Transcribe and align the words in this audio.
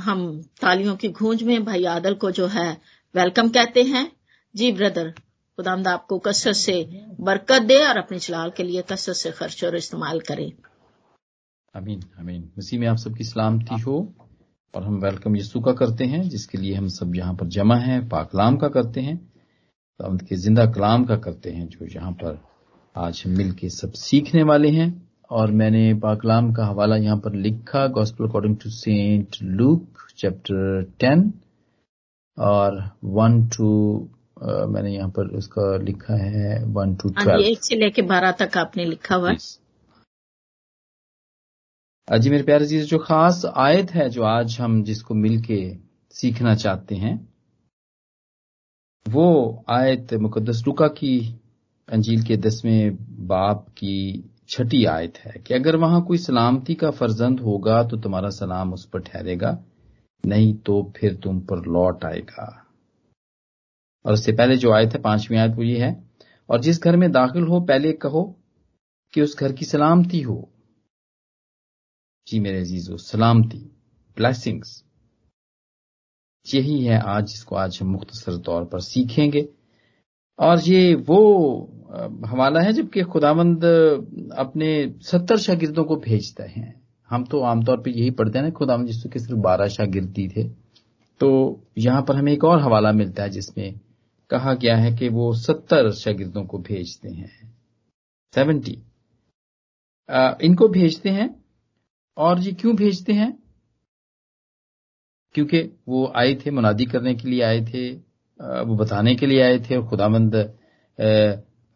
हम 0.00 0.20
तालियों 0.60 0.94
की 0.96 1.08
गूंज 1.10 1.42
में 1.42 1.64
भाई 1.64 1.84
आदल 1.86 2.14
को 2.16 2.30
जो 2.32 2.46
है 2.48 2.70
वेलकम 3.14 3.48
कहते 3.50 3.82
हैं। 3.84 4.10
जी 4.54 4.70
ब्रदर 4.72 5.10
खुदामद 5.10 5.88
आपको 5.88 6.18
कसरत 6.20 6.56
से 6.56 6.74
बरकत 7.20 7.62
दे 7.62 7.76
और 7.86 7.98
अपने 7.98 8.18
चलाल 8.18 8.50
के 8.50 8.62
लिए 8.62 8.82
कसरत 8.82 9.16
से 9.16 9.30
खर्च 9.32 9.64
और 9.64 9.76
इस्तेमाल 9.76 10.20
करे। 10.20 10.52
अमीन 11.74 12.00
अमीन 12.18 12.50
उसी 12.58 12.78
में 12.78 12.86
आप 12.88 12.96
सबकी 12.98 13.24
सलामती 13.24 13.80
हो 13.80 13.96
और 14.74 14.84
हम 14.84 15.00
वेलकम 15.00 15.36
यीशु 15.36 15.60
का 15.60 15.72
करते 15.74 16.04
हैं, 16.04 16.22
जिसके 16.28 16.58
लिए 16.58 16.74
हम 16.74 16.88
सब 16.90 17.14
यहाँ 17.16 17.34
पर 17.34 17.46
जमा 17.48 17.76
हैं 17.78 18.08
पाकलाम 18.08 18.56
का 18.56 18.68
करते 18.70 19.00
हैं 19.00 19.16
तो 19.16 20.16
के 20.18 20.36
ज़िंदा 20.36 20.66
कलाम 20.68 21.04
का 21.04 21.16
करते 21.18 21.50
हैं, 21.50 21.68
जो 21.68 21.86
यहाँ 21.86 22.12
पर 22.12 22.42
आज 22.94 23.22
हम 23.26 23.32
मिल 23.32 23.52
के 23.52 23.68
सब 23.70 23.92
सीखने 23.98 24.42
वाले 24.42 24.68
हैं। 24.70 25.09
और 25.30 25.50
मैंने 25.52 25.82
पाकलाम 25.94 26.52
का 26.52 26.64
हवाला 26.66 26.96
यहाँ 26.96 27.16
पर 27.24 27.34
लिखा 27.38 27.86
gospel 27.88 28.24
according 28.24 28.56
to 28.56 28.70
saint 28.70 29.36
Luke 29.42 30.06
chapter 30.18 30.82
ten 31.00 31.32
और 32.38 32.82
वन 33.16 33.42
टू 33.48 33.70
मैंने 34.42 34.92
यहाँ 34.94 35.08
पर 35.10 35.28
उसका 35.36 35.76
लिखा 35.78 36.14
है 36.16 36.62
वन 36.72 36.94
टू 36.94 37.08
ट्वेल्व 37.12 37.42
एक 37.42 37.64
से 37.64 37.76
लेके 37.76 38.02
बारह 38.04 38.32
तक 38.40 38.56
आपने 38.58 38.84
लिखा 38.84 39.14
हुआ 39.14 39.34
जी 42.08 42.30
मेरे 42.30 42.42
प्यारे 42.42 42.66
जी 42.66 42.80
जो 42.84 42.98
खास 42.98 43.42
आयत 43.58 43.90
है 43.90 44.08
जो 44.10 44.22
आज 44.24 44.56
हम 44.60 44.82
जिसको 44.84 45.14
मिलके 45.16 45.60
सीखना 46.14 46.54
चाहते 46.54 46.94
हैं 46.96 47.14
वो 49.06 49.28
आयत 49.70 50.14
मुकदस 50.20 50.62
लुका 50.66 50.88
की 50.96 51.12
अंजील 51.88 52.22
के 52.22 52.36
दसवें 52.38 52.96
बाप 53.26 53.66
की 53.76 53.94
छठी 54.50 54.84
आयत 54.84 55.18
है 55.18 55.32
कि 55.40 55.54
अगर 55.54 55.76
वहाँ 55.76 56.04
कोई 56.04 56.18
सलामती 56.18 56.74
का 56.74 56.90
फर्जंद 56.90 57.40
होगा 57.40 57.82
तो 57.84 57.96
तुम्हारा 57.96 58.30
सलाम 58.30 58.72
उस 58.72 58.84
पर 58.84 59.00
ठहरेगा, 59.00 59.58
नहीं 60.26 60.54
तो 60.54 60.92
फिर 60.96 61.14
तुम 61.14 61.40
पर 61.40 61.66
लौट 61.66 62.04
आएगा। 62.04 62.66
और 64.04 64.12
उससे 64.12 64.32
पहले 64.32 64.56
जो 64.56 64.72
आयत 64.72 64.92
है, 64.92 65.00
पांचवी 65.02 65.36
आयत 65.36 65.54
वो 65.56 65.62
ये 65.62 65.78
है, 65.78 66.10
और 66.48 66.60
जिस 66.60 66.82
घर 66.82 66.96
में 66.96 67.10
दाखिल 67.12 67.42
हो, 67.42 67.60
पहले 67.60 67.92
कहो 67.92 68.22
कि 69.14 69.20
उस 69.20 69.38
घर 69.38 69.52
की 69.52 69.64
सलामती 69.64 70.20
हो। 70.20 70.48
जी 72.26 72.40
मेरे 72.40 72.60
अजीजो, 72.60 72.96
सलामती, 72.96 73.58
ब्लैसिंग्स। 74.16 74.84
यही 76.54 76.84
है 76.84 77.00
आज 77.00 77.26
जिसको 77.26 77.56
आज 77.56 77.78
हम 77.82 77.88
मुख्तसर 77.88 78.36
तौर 78.36 78.64
पर 78.64 78.80
सीखेंगे। 78.80 79.48
और 80.40 80.60
ये 80.60 80.94
वो 80.94 81.18
हवाला 82.26 82.60
है 82.60 82.72
जबकि 82.72 83.02
खुदामंद 83.02 83.64
अपने 84.38 84.68
सत्तर 85.02 85.36
शागिर्दों 85.36 85.84
को 85.84 85.96
भेजते 85.96 86.42
हैं। 86.42 86.74
हम 87.10 87.24
तो 87.24 87.40
आमतौर 87.40 87.76
पर 87.76 87.90
यही 87.90 88.10
पढ़ते 88.10 88.38
हैं 88.38 88.44
ना 88.44 88.50
खुदावंद 88.50 88.86
जिसको 88.86 89.08
के 89.08 89.18
सिर्फ़ 89.18 89.40
बारह 89.40 89.68
शागिर्दी 89.68 90.28
थे। 90.28 90.48
तो 91.20 91.28
यहाँ 91.78 92.02
पर 92.02 92.16
हमें 92.16 92.32
एक 92.32 92.44
और 92.44 92.60
हवाला 92.60 92.92
मिलता 92.92 93.22
है 93.22 93.30
जिसमें 93.30 93.80
कहा 94.30 94.54
गया 94.54 94.76
है 94.76 94.92
कि 94.96 95.08
वो 95.08 95.32
सत्तर 95.34 95.90
शागिर्दों 95.92 96.44
को 96.44 96.58
भेजते 96.58 97.08
हैं। 97.08 97.54
सेवेंटी। 98.34 98.78
इनको 100.44 100.68
भेजते 100.68 101.08
हैं 101.08 101.28
और 102.16 102.40
ये 102.40 102.52
क्यों 102.52 102.74
भेजते 102.76 103.12
हैं? 103.12 103.32
क्योंकि 105.34 105.60
वो 105.88 106.06
आए 106.16 106.34
थे, 106.34 106.50
मुनादी 106.50 106.84
करने 106.84 107.14
के 107.14 107.28
लिए 107.28 107.42
आए 107.42 107.60
थे। 107.64 108.09
वो 108.40 108.74
बताने 108.76 109.14
के 109.14 109.26
लिए 109.26 109.42
आए 109.42 109.58
थे 109.60 109.76
और 109.76 109.86
खुदामंद 109.88 110.34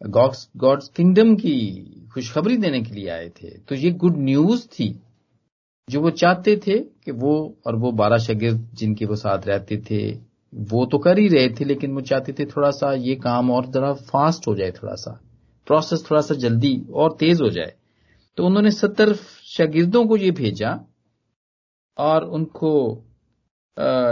गॉड्स 0.01 0.47
गॉड्स 0.57 0.87
किंगडम 0.95 1.35
की 1.35 1.57
खुशखबरी 2.13 2.57
देने 2.57 2.81
के 2.81 2.93
लिए 2.93 3.09
आए 3.09 3.29
थे। 3.31 3.49
तो 3.59 3.75
ये 3.75 3.91
गुड 3.93 4.17
न्यूज़ 4.19 4.67
थी 4.69 4.87
जो 5.87 6.01
वो 6.01 6.09
चाहते 6.11 6.55
थे 6.57 6.77
कि 6.79 7.11
वो 7.13 7.33
और 7.67 7.75
वो 7.75 7.91
बारह 7.93 8.17
शगिर्द 8.19 8.69
जिनके 8.73 9.05
वो 9.05 9.15
साथ 9.15 9.47
रहते 9.47 9.77
थे, 9.89 10.11
वो 10.53 10.85
तो 10.85 10.97
कर 10.97 11.19
ही 11.19 11.27
रहे 11.27 11.49
थे, 11.49 11.65
लेकिन 11.65 11.91
वो 11.91 12.01
चाहते 12.01 12.33
थे 12.33 12.45
थोड़ा 12.47 12.69
सा 12.71 12.93
ये 12.93 13.15
काम 13.17 13.51
और 13.51 13.65
जरा 13.71 13.93
फास्ट 13.93 14.47
हो 14.47 14.55
जाए, 14.55 14.71
थोड़ा 14.71 14.95
सा 14.95 15.19
प्रोसेस 15.67 16.05
थोड़ा 16.09 16.21
सा 16.21 16.35
जल्दी 16.37 16.75
और 16.93 17.15
तेज 17.19 17.41
हो 17.41 17.49
जाए। 17.49 17.73
तो 18.37 18.45
उन्होंने 18.45 18.71
सत्तर 18.71 19.13
शागिर्दों 19.47 20.05
को 20.05 20.17
ये 20.17 20.31
भेजा 20.33 20.79
और 21.97 22.23
उनको 22.29 22.71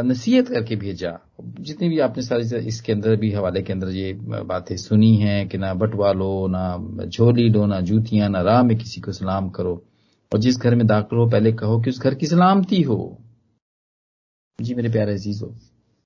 नसीहत 0.06 0.48
करके 0.48 0.76
भेजा। 0.76 1.20
जितनी 1.44 1.90
भी 1.90 2.00
आपने 2.00 2.24
सारी 2.24 2.66
इसके 2.68 2.92
अंदर 2.94 3.16
भी, 3.16 3.32
हवाले 3.32 3.62
के 3.62 3.74
अंदर 3.74 3.90
ये 3.90 4.14
बातें 4.44 4.76
सुनी 4.78 5.16
हैं 5.18 5.48
कि 5.50 5.58
ना 5.58 5.74
बटवा 5.74 6.12
लो, 6.12 6.48
ना 6.48 7.06
झोली 7.06 7.50
लो, 7.50 7.66
ना 7.66 7.80
जूतियाँ, 7.82 8.30
ना 8.30 8.42
राह 8.42 8.64
में 8.64 8.78
किसी 8.78 9.02
को 9.02 9.12
सलाम 9.12 9.50
करो। 9.50 9.74
और 10.32 10.40
जिस 10.40 10.58
घर 10.58 10.76
में 10.76 10.86
दाखिल 10.88 11.20
हो, 11.20 11.28
पहले 11.30 11.52
कहो 11.54 11.80
कि 11.82 11.90
उस 11.90 12.02
घर 12.02 12.16
की 12.16 12.28
सलामती 12.28 12.82
हो। 12.82 13.18
जी 14.60 14.76
मेरे 14.76 14.90
प्यारे 14.90 15.14
अज़ीज़ 15.14 15.44
हो 15.44 15.54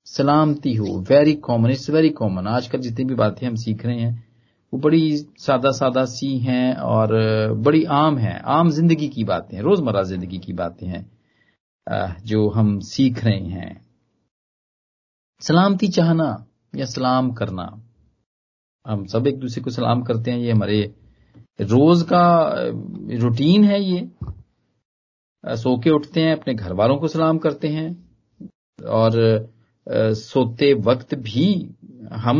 सलामती 0.07 0.73
हो। 0.73 0.99
Very 1.09 1.33
common 1.33 1.71
it's 1.71 1.89
very 1.89 2.09
common 2.09 2.47
आजकल 2.47 2.79
जितनी 2.79 3.05
भी 3.05 3.15
बातें 3.15 3.47
हम 3.47 3.55
सीख 3.55 3.85
रहे 3.85 3.99
हैं, 3.99 4.23
वो 4.73 4.79
बड़ी 4.79 5.17
सादा 5.17 5.71
सादा 5.71 6.05
सी 6.05 6.37
हैं 6.39 6.73
और 6.75 7.09
बड़ी 7.57 7.83
आम 7.83 8.17
है। 8.17 8.39
आम 8.39 8.69
ज़िंदगी 8.69 9.07
की 9.07 9.23
बातें 9.23 9.59
रोज़मर्रा 9.61 10.03
ज़िंदगी 10.03 10.37
की 10.37 10.53
बातें 10.53 10.87
हैं 10.87 11.05
जो 12.25 12.47
हम 12.49 12.79
सीख 12.81 13.23
रहे 13.23 13.39
हैं। 13.39 13.86
सलामती 15.41 15.87
चाहना 15.87 16.45
या 16.75 16.85
सलाम 16.85 17.31
करना। 17.31 17.63
हम 18.85 19.05
सब 19.05 19.27
एक 19.27 19.39
दूसरे 19.39 19.63
को 19.63 19.69
सलाम 19.69 20.01
करते 20.01 20.31
हैं, 20.31 20.37
ये 20.37 20.51
हमारे 20.51 20.81
रोज 21.59 22.01
का 22.03 22.53
रूटीन 23.21 23.63
है 23.63 23.81
ये। 23.83 24.09
सो 25.43 25.77
के 25.79 25.89
उठते 25.89 26.21
हैं, 26.21 26.35
अपने 26.35 26.53
घर 26.53 26.73
वालों 26.73 26.97
को 26.97 27.07
सलाम 27.07 27.37
करते 27.37 27.67
हैं, 27.67 27.89
और 28.79 29.11
सोते 30.15 30.73
वक्त 30.81 31.15
भी 31.15 31.47
हम 32.13 32.39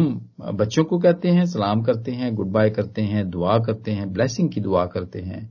बच्चों 0.53 0.83
को 0.83 0.99
कहते 0.99 1.29
हैं, 1.29 1.45
सलाम 1.45 1.81
करते 1.81 2.11
हैं 2.11 2.33
गुड 2.35 2.51
बाय 2.51 2.69
करते 2.69 3.01
हैं, 3.01 3.29
दुआ 3.29 3.57
करते 3.59 3.91
हैं, 3.91 4.11
ब्लेसिंग 4.13 4.49
की 4.49 4.61
दुआ 4.61 4.85
करते 4.85 5.21
हैं। 5.21 5.41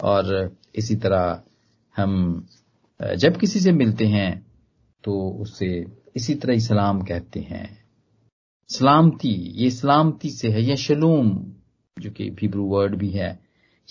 और 0.00 0.50
इसी 0.74 0.96
तरह 0.96 1.40
हम 1.96 2.46
जब 3.00 3.36
किसी 3.36 3.60
से 3.60 3.72
मिलते 3.72 4.06
हैं 4.06 4.30
तो 5.04 5.12
उससे 5.42 5.68
इसी 6.16 6.34
तरह 6.34 6.52
ही 6.52 6.60
सलाम 6.60 7.02
कहते 7.02 7.40
हैं। 7.40 7.84
सलामती, 8.68 9.52
ये 9.56 9.70
सलामती 9.70 10.30
से 10.30 10.48
है, 10.48 10.62
या 10.62 10.74
शलूम, 10.74 11.52
जो 11.98 12.10
कि 12.10 12.30
भीब्रू 12.30 12.64
वर्ड 12.64 12.96
भी 12.96 13.10
है, 13.10 13.40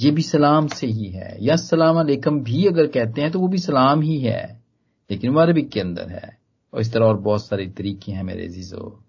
ये 0.01 0.11
भी 0.11 0.21
सलाम 0.21 0.67
से 0.67 0.87
ही 0.87 1.05
है। 1.05 1.37
या 1.41 1.55
सलाम 1.55 1.99
अलैकम 1.99 2.39
भी 2.39 2.65
अगर 2.65 2.87
कहते 2.87 3.21
हैं 3.21 3.31
तो 3.31 3.39
वो 3.39 3.47
भी 3.47 3.57
सलाम 3.57 4.01
ही 4.01 4.19
है, 4.19 4.63
लेकिन 5.11 5.31
वो 5.31 5.39
अरबिक 5.39 5.69
के 5.69 5.79
अंदर 5.79 6.09
है। 6.09 6.39
और 6.73 6.81
इस 6.81 6.93
तरह 6.93 7.05
और 7.05 7.17
बहुत 7.17 7.45
सारे 7.45 7.67
तरीके 7.67 8.11
हैं 8.11 8.23
मेरे 8.23 8.47
जीजो 8.47 9.03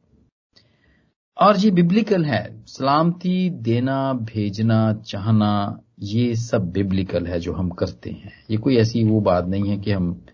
और 1.40 1.56
ये 1.56 1.70
बिब्लिकल 1.70 2.24
है, 2.24 2.64
सलामती, 2.66 3.50
देना, 3.50 4.12
भेजना, 4.12 4.92
चाहना, 4.92 5.80
ये 6.00 6.34
सब 6.34 6.70
बिब्लिकल 6.72 7.26
है 7.26 7.40
जो 7.40 7.52
हम 7.52 7.68
करते 7.70 8.10
हैं। 8.10 8.32
ये 8.50 8.56
कोई 8.56 8.76
ऐसी 8.76 9.04
वो 9.04 9.20
बात 9.20 9.46
नहीं 9.46 9.68
है 9.68 9.78
कि 9.78 9.90
हम 9.90 10.24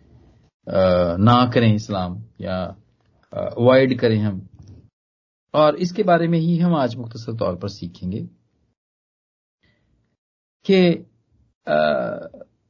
ना 0.67 1.45
करें 1.55 1.75
इस्लाम 1.75 2.19
या 2.41 2.59
अवॉइड 3.33 3.99
करें 4.01 4.19
हम। 4.19 4.49
और 5.55 5.77
इसके 5.77 6.03
बारे 6.03 6.29
में 6.29 6.39
ही 6.39 6.59
हम 6.59 6.75
आज 6.75 6.95
मुख्तसर 6.97 7.37
तौर 7.37 7.57
पर 7.57 7.69
सीखेंगे 7.69 8.21
कि 10.67 11.07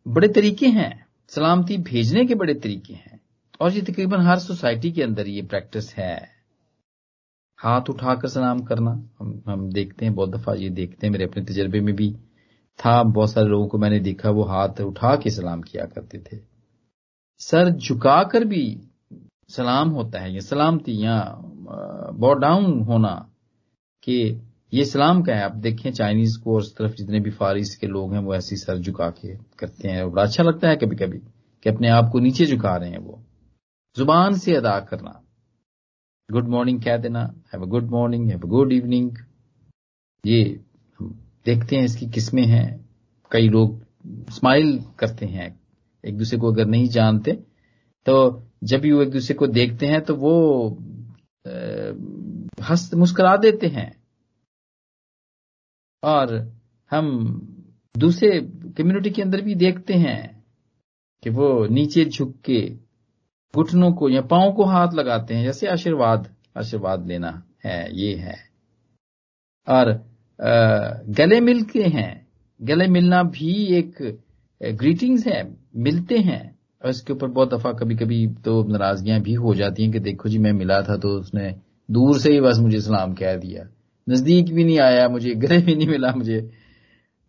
बड़े 0.07 0.29
तरीके 0.29 0.67
हैं, 0.67 1.07
सलामती 1.29 1.77
भेजने 1.83 2.25
के 2.27 2.35
बड़े 2.35 2.55
तरीके 2.55 2.95
हैं। 2.95 3.21
और 3.61 3.73
ये 3.73 3.81
तकरीबन 3.83 4.21
हर 4.21 4.39
सोसाइटी 4.39 4.91
के 4.93 5.03
अंदर 5.03 5.27
ये 5.27 5.43
प्रैक्टिस 5.43 5.95
है। 5.95 6.17
हाथ 7.59 7.89
उठाकर 7.91 8.29
सलाम 8.29 8.61
करना, 8.61 8.91
हम 9.21 9.43
हम 9.47 9.71
देखते 9.73 10.05
हैं, 10.05 10.15
बहुत 10.15 10.31
दफ़ा 10.31 10.55
ये 10.55 10.69
देखते 10.71 11.07
हैं, 11.07 11.13
मेरे 11.13 11.25
अपने 11.25 11.45
तजर्बे 11.45 11.81
में 11.81 11.95
भी 11.95 12.13
था, 12.79 13.03
बहुत 13.03 13.33
सारे 13.33 13.47
लोगों 13.47 13.69
को 13.69 13.79
मैंने 13.79 14.01
देखा, 14.01 14.31
वो 14.31 14.45
हाथ 14.45 14.81
उठा 14.81 15.15
के 15.17 15.31
सलाम 15.31 15.63
किया 15.63 15.85
करते 15.87 16.19
थे। 16.23 16.56
सर 17.41 17.71
झुकाकर 17.71 18.45
भी 18.45 18.65
सलाम 19.51 19.89
होता 19.91 20.21
है, 20.21 20.33
ये 20.35 20.41
सलामती 20.41 21.05
या 21.05 21.19
बॉ 22.19 22.33
डाउन 22.35 22.81
होना 22.83 23.15
कि 24.03 24.17
ये 24.73 24.85
सलाम 24.85 25.23
का 25.23 25.35
है, 25.35 25.43
आप 25.43 25.57
देखें 25.57 25.91
चाइनीज़ 25.93 26.39
को 26.41 26.55
और 26.55 26.61
उस 26.61 26.75
तरफ़ 26.77 26.95
जितने 26.95 27.21
भी 27.21 27.31
फारिस 27.31 27.75
के 27.77 27.87
लोग 27.87 28.15
हैं, 28.15 28.21
वो 28.21 28.35
ऐसी 28.35 28.57
सर 28.57 28.79
झुका 28.79 29.09
के 29.11 29.37
करते 29.59 29.89
हैं 29.89 30.11
बड़ा 30.11 30.23
अच्छा 30.23 30.43
लगता 30.43 30.69
है 30.69 30.77
कभी 30.77 30.97
कभी 30.97 31.19
कि 31.19 31.71
अपने 31.71 31.89
आप 31.89 32.09
को 32.13 32.19
नीचे 32.21 32.47
झुका 32.47 32.77
रहे 32.77 32.91
हैं 32.91 32.99
वो। 32.99 33.23
ज़ुबान 33.97 34.35
से 34.39 34.55
अदा 34.57 34.79
करना। 34.81 35.21
गुड 36.29 36.49
मॉर्निंग 36.49 36.81
कह 36.83 36.97
देना 36.97 37.21
have 37.53 37.63
a 37.63 37.67
good 37.67 37.91
morning 37.91 38.29
have 38.31 38.39
a 38.39 38.49
good 38.49 38.73
evening 38.73 39.17
ये 40.25 40.43
देखते 41.47 41.77
हैं 41.77 41.85
इसकी 41.85 42.07
किस्में 42.11 42.45
हैं, 42.45 42.89
कई 43.33 43.49
लोग 43.49 44.31
स्माइल 44.31 44.79
करते 44.99 45.27
हैं 45.27 45.49
एक 46.07 46.17
दूसरे 46.19 46.39
को 46.39 46.53
अगर 46.53 46.67
नहीं 46.67 46.89
जानते 46.89 47.33
तो 48.07 48.17
जब 48.65 48.81
भी 48.81 48.93
वो 48.93 49.03
एक 49.03 49.11
दूसरे 49.11 49.35
को 49.35 49.47
देखते 49.47 49.87
हैं 49.87 50.01
तो 50.01 50.15
वो 50.17 50.35
हंस, 52.63 52.91
मुस्कुरा 52.95 53.37
देते 53.37 53.67
हैं। 53.67 53.91
और 56.03 56.35
हम 56.91 57.07
दूसरे 57.97 58.41
कम्युनिटी 58.77 59.11
के 59.11 59.23
अंदर 59.23 59.41
भी 59.41 59.55
देखते 59.55 59.95
हैं 59.95 60.45
कि 61.23 61.31
वो 61.31 61.67
नीचे 61.67 62.05
झुक 62.05 62.35
के 62.45 62.61
घुटनों 63.55 63.93
को 63.93 64.09
या 64.09 64.21
पाओं 64.23 64.53
को 64.53 64.65
हाथ 64.65 64.93
लगाते 64.95 65.35
हैं, 65.35 65.45
जैसे 65.45 65.67
आशीर्वाद 65.67 66.35
आशीर्वाद 66.57 67.07
लेना 67.07 67.43
है, 67.65 67.97
ये 67.97 68.15
है। 68.17 68.37
और 69.69 69.93
गले 71.11 71.41
मिलते 71.41 71.83
हैं। 71.83 72.27
गले 72.63 72.87
मिलना 72.87 73.23
भी 73.23 73.55
एक 73.77 73.97
ग्रीटिंग्स 74.61 75.27
है, 75.27 75.57
मिलते 75.77 76.19
हैं। 76.19 76.59
और 76.85 76.91
इसके 76.91 77.13
ऊपर 77.13 77.27
बहुत 77.27 77.55
दफ़ा 77.55 77.73
कभी 77.73 77.97
कभी 77.97 78.27
तो 78.45 78.63
नाराजगियाँ 78.65 79.21
भी 79.21 79.35
हो 79.35 79.55
जाती 79.55 79.83
हैं 79.83 79.93
कि 79.93 79.99
देखो 79.99 80.29
जी, 80.29 80.39
मैं 80.39 80.53
मिला 80.53 80.81
था 80.83 80.97
तो 80.97 81.09
उसने 81.09 81.55
दूर 81.91 82.19
से 82.19 82.33
ही 82.33 82.41
बस 82.41 82.59
मुझे 82.59 82.81
सलाम 82.81 83.15
कह 83.15 83.37
दिया। 83.37 83.69
नज़दीक 84.09 84.53
भी 84.55 84.65
नहीं 84.65 84.79
आया, 84.81 85.09
मुझे 85.09 85.35
गले 85.35 85.59
भी 85.59 85.75
नहीं 85.77 85.89
मिला 85.89 86.13
मुझे। 86.17 86.51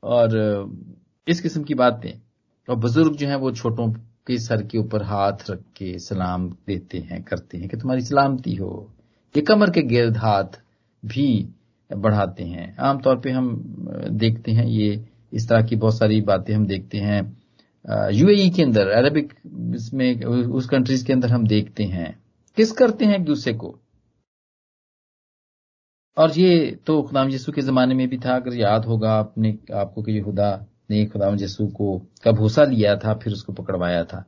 और 0.03 0.29
इस 1.27 1.41
किस्म 1.41 1.63
की 1.63 1.73
बातें। 1.73 2.11
और 2.69 2.75
बुज़ुर्ग 2.75 3.15
जो 3.15 3.27
है 3.27 3.35
वो 3.37 3.51
छोटों 3.51 3.91
के 4.27 4.37
सर 4.37 4.63
के 4.63 4.77
ऊपर 4.77 5.03
हाथ 5.03 5.49
रख 5.49 5.59
के 5.75 5.99
सलाम 5.99 6.49
देते 6.67 6.97
हैं, 6.97 7.23
करते 7.23 7.57
हैं 7.57 7.69
कि 7.69 7.77
तुम्हारी 7.77 8.01
सलामती 8.01 8.55
हो। 8.55 8.89
ये 9.35 9.41
कमर 9.41 9.69
के 9.69 9.81
गिर्द 9.81 10.17
हाथ 10.17 10.59
भी 11.05 11.49
बढ़ाते 11.89 12.43
हैं। 12.43 12.77
आमतौर 12.77 13.19
पे 13.19 13.31
हम 13.31 13.63
देखते 14.11 14.51
हैं 14.51 14.65
ये 14.65 15.05
इस 15.33 15.47
तरह 15.49 15.61
की 15.61 15.75
बहुत 15.75 15.97
सारी 15.97 16.21
बातें 16.21 16.53
हम 16.55 16.65
देखते 16.65 16.97
हैं। 16.97 17.21
यूएई 18.13 18.49
के 18.49 18.63
अंदर 18.63 18.87
अरबिक 18.89 19.33
इसमें, 19.75 20.23
उस 20.23 20.65
कंट्रीज़ 20.69 21.05
के 21.05 21.13
अंदर 21.13 21.29
हम 21.29 21.47
देखते 21.47 21.83
हैं। 21.85 22.23
किस 22.57 22.71
करते 22.71 23.05
हैं 23.05 23.15
एक 23.15 23.25
दूसरे 23.25 23.53
को? 23.53 23.79
और 26.17 26.37
ये 26.37 26.71
तो 26.87 27.01
खुदाम 27.03 27.29
यसू 27.29 27.51
के 27.51 27.61
जमाने 27.61 27.95
में 27.95 28.07
भी 28.09 28.17
था। 28.17 28.35
अगर 28.35 28.53
याद 28.53 28.85
होगा 28.85 29.11
आपने, 29.11 29.57
आपको 29.73 30.03
कि 30.03 30.19
खुदा 30.21 30.65
ने 30.89 31.05
खुदाम 31.05 31.35
यसू 31.35 31.67
को 31.67 31.97
का 32.23 32.31
भूसा 32.31 32.63
लिया 32.63 32.95
था, 32.95 33.13
फिर 33.13 33.33
उसको 33.33 33.53
पकड़वाया 33.53 34.03
था। 34.03 34.25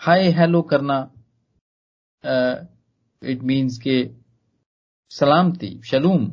हाय, 0.00 0.28
हेलो 0.30 0.62
करना। 0.62 0.98
इट 3.22 3.42
मीन्स 3.42 3.78
के 3.78 4.10
सलामती, 5.10 5.80
शलूम। 5.84 6.30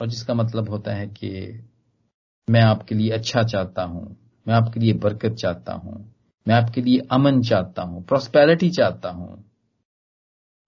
और 0.00 0.08
जिसका 0.08 0.34
मतलब 0.34 0.68
होता 0.70 0.92
है 0.94 1.06
कि 1.08 1.30
मैं 2.48 2.60
आपके 2.62 2.94
लिए 2.94 3.10
अच्छा 3.12 3.42
चाहता 3.44 3.82
हूँ, 3.84 4.16
मैं 4.46 4.54
आपके 4.54 4.80
लिए 4.80 4.92
बरकत 4.94 5.34
चाहता 5.34 5.72
हूँ, 5.74 6.04
मैं 6.46 6.54
आपके 6.54 6.80
लिए 6.82 7.00
अमन 7.12 7.40
चाहता 7.42 7.82
हूँ 7.82 8.04
प्रॉस्पेरिटी 8.04 8.70
चाहता 8.72 9.10
हूँ। 9.10 9.44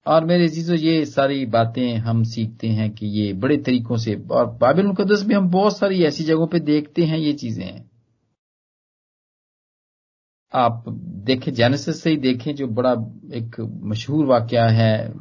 और 0.07 0.25
मेरे 0.25 0.49
चीज़ों 0.49 0.77
ये 0.79 1.05
सारी 1.07 1.45
बातें 1.49 1.95
हम 1.99 2.23
सीखते 2.25 2.69
हैं 2.69 2.91
कि 2.93 3.07
ये 3.09 3.33
बड़े 3.35 3.57
तरीकों 3.59 3.97
से, 3.97 4.15
और 4.31 4.47
बाबिल 4.59 4.87
मुकदस 4.87 5.25
में 5.27 5.35
हम 5.37 5.49
बहुत 5.51 5.79
सारी 5.79 6.03
ऐसी 6.05 6.25
जगहों 6.25 6.47
पे 6.47 6.61
देखते 6.61 7.05
हैं 7.05 7.19
ये 7.19 7.33
चीज़ें। 7.35 7.85
आप 10.53 10.85
देखें 11.27 11.53
जेनेसिस 11.55 12.03
से 12.03 12.11
ही 12.11 12.17
देखें, 12.19 12.55
जो 12.55 12.67
बड़ा 12.69 12.93
एक 13.37 13.61
मशहूर 13.85 14.27
वाक्य 14.27 14.61
है 14.73 15.13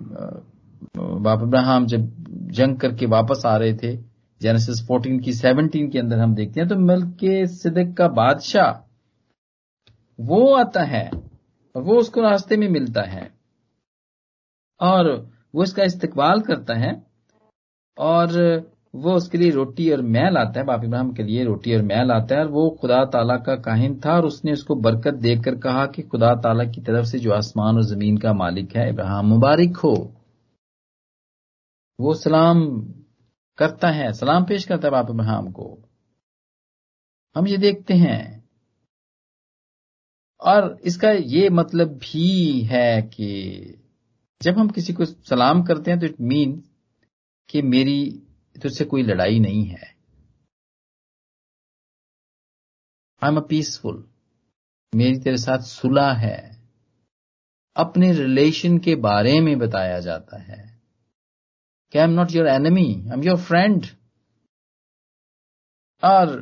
बाप 0.97 1.41
इब्राहिम 1.43 1.85
जब 1.87 2.07
जंग 2.51 2.77
करके 2.77 3.05
वापस 3.07 3.43
आ 3.45 3.55
रहे 3.57 3.73
थे 3.73 3.95
जेनेसिस 4.41 4.81
14 4.87 5.19
की 5.23 5.33
17 5.35 5.89
के 5.91 5.99
अंदर 5.99 6.19
हम 6.19 6.35
देखते 6.35 6.59
हैं 6.59 6.69
तो 6.69 6.75
मिल 6.81 7.01
के 7.19 7.45
सिद्दीक 7.47 7.95
का 7.97 8.07
बादशाह, 8.15 8.71
वो 10.19 10.53
आता 10.55 10.83
है 10.85 11.09
और 11.75 11.83
वो 11.83 11.95
उसको 11.97 12.21
रास्ते 12.21 12.57
में 12.57 12.67
मिलता 12.69 13.01
है, 13.01 13.29
और 14.79 15.09
वो 15.55 15.63
इसका 15.63 15.83
इस्तेकबाल 15.83 16.41
करता 16.41 16.73
है, 16.77 16.91
और 17.97 18.31
वो 18.95 19.13
उसके 19.13 19.37
लिए 19.37 19.51
रोटी 19.51 19.89
और 19.91 20.01
मैल 20.03 20.37
आता 20.37 20.59
है, 20.59 20.65
बाप 20.65 20.83
इब्राहिम 20.83 21.11
के 21.13 21.23
लिए 21.23 21.43
रोटी 21.43 21.75
और 21.75 21.81
मैल 21.83 22.11
आता 22.11 22.35
है, 22.35 22.41
और 22.41 22.47
वो 22.51 22.69
खुदा 22.81 23.03
ताला 23.05 23.35
का 23.37 23.55
काहिन 23.57 23.99
था, 24.05 24.15
और 24.15 24.25
उसने 24.25 24.53
उसको 24.53 24.75
बरकत 24.77 25.13
देकर 25.21 25.55
कहा 25.59 25.85
कि 25.85 26.01
खुदा 26.03 26.33
ताला 26.43 26.63
की 26.65 26.81
तरफ़ 26.81 27.05
से 27.05 27.19
जो 27.19 27.33
आसमान 27.33 27.75
और 27.75 27.83
ज़मीन 27.85 28.17
का 28.17 28.33
मालिक 28.33 28.75
है, 28.75 28.89
इब्राहिम 28.89 29.29
मुबारक 29.29 29.77
हो। 29.77 29.93
वो 31.99 32.13
सलाम 32.15 32.59
करता 33.59 33.89
है, 33.89 34.13
सलाम 34.13 34.43
पेश 34.43 34.65
करता 34.65 34.87
है 34.87 34.91
बाप 34.91 35.07
इब्राहिम 35.09 35.51
को। 35.51 35.79
हम 37.37 37.47
ये 37.47 37.57
देखते 37.57 37.93
हैं। 37.93 38.49
और 40.41 40.79
इसका 40.85 41.11
ये 41.11 41.49
मतलब 41.49 41.87
भी 41.87 42.61
है 42.61 43.01
कि 43.01 43.29
जब 44.41 44.57
हम 44.57 44.69
किसी 44.69 44.93
को 44.93 45.05
सलाम 45.05 45.63
करते 45.63 45.91
हैं 45.91 45.99
तो 45.99 46.05
इट 46.05 46.21
मीन 46.21 46.63
कि 47.49 47.61
मेरी 47.61 48.23
तुझसे 48.61 48.85
कोई 48.85 49.03
लड़ाई 49.03 49.39
नहीं 49.39 49.65
है। 49.65 49.97
आई 53.23 53.29
एम 53.29 53.37
अ 53.37 53.47
पीसफुल 53.49 54.09
मेरी 54.95 55.19
तेरे 55.19 55.37
साथ 55.37 55.59
सुलह 55.59 56.11
है। 56.11 56.63
अपने 57.75 58.13
रिलेशन 58.13 58.77
के 58.77 58.95
बारे 58.95 59.39
में 59.39 59.59
बताया 59.59 59.99
जाता 59.99 60.41
है। 60.41 60.68
कि 61.93 61.99
I 61.99 62.05
am 62.05 62.11
not 62.11 62.31
your 62.31 62.47
enemy 62.47 62.85
I 62.85 63.13
am 63.13 63.23
your 63.23 63.37
friend 63.37 63.85
और 66.03 66.37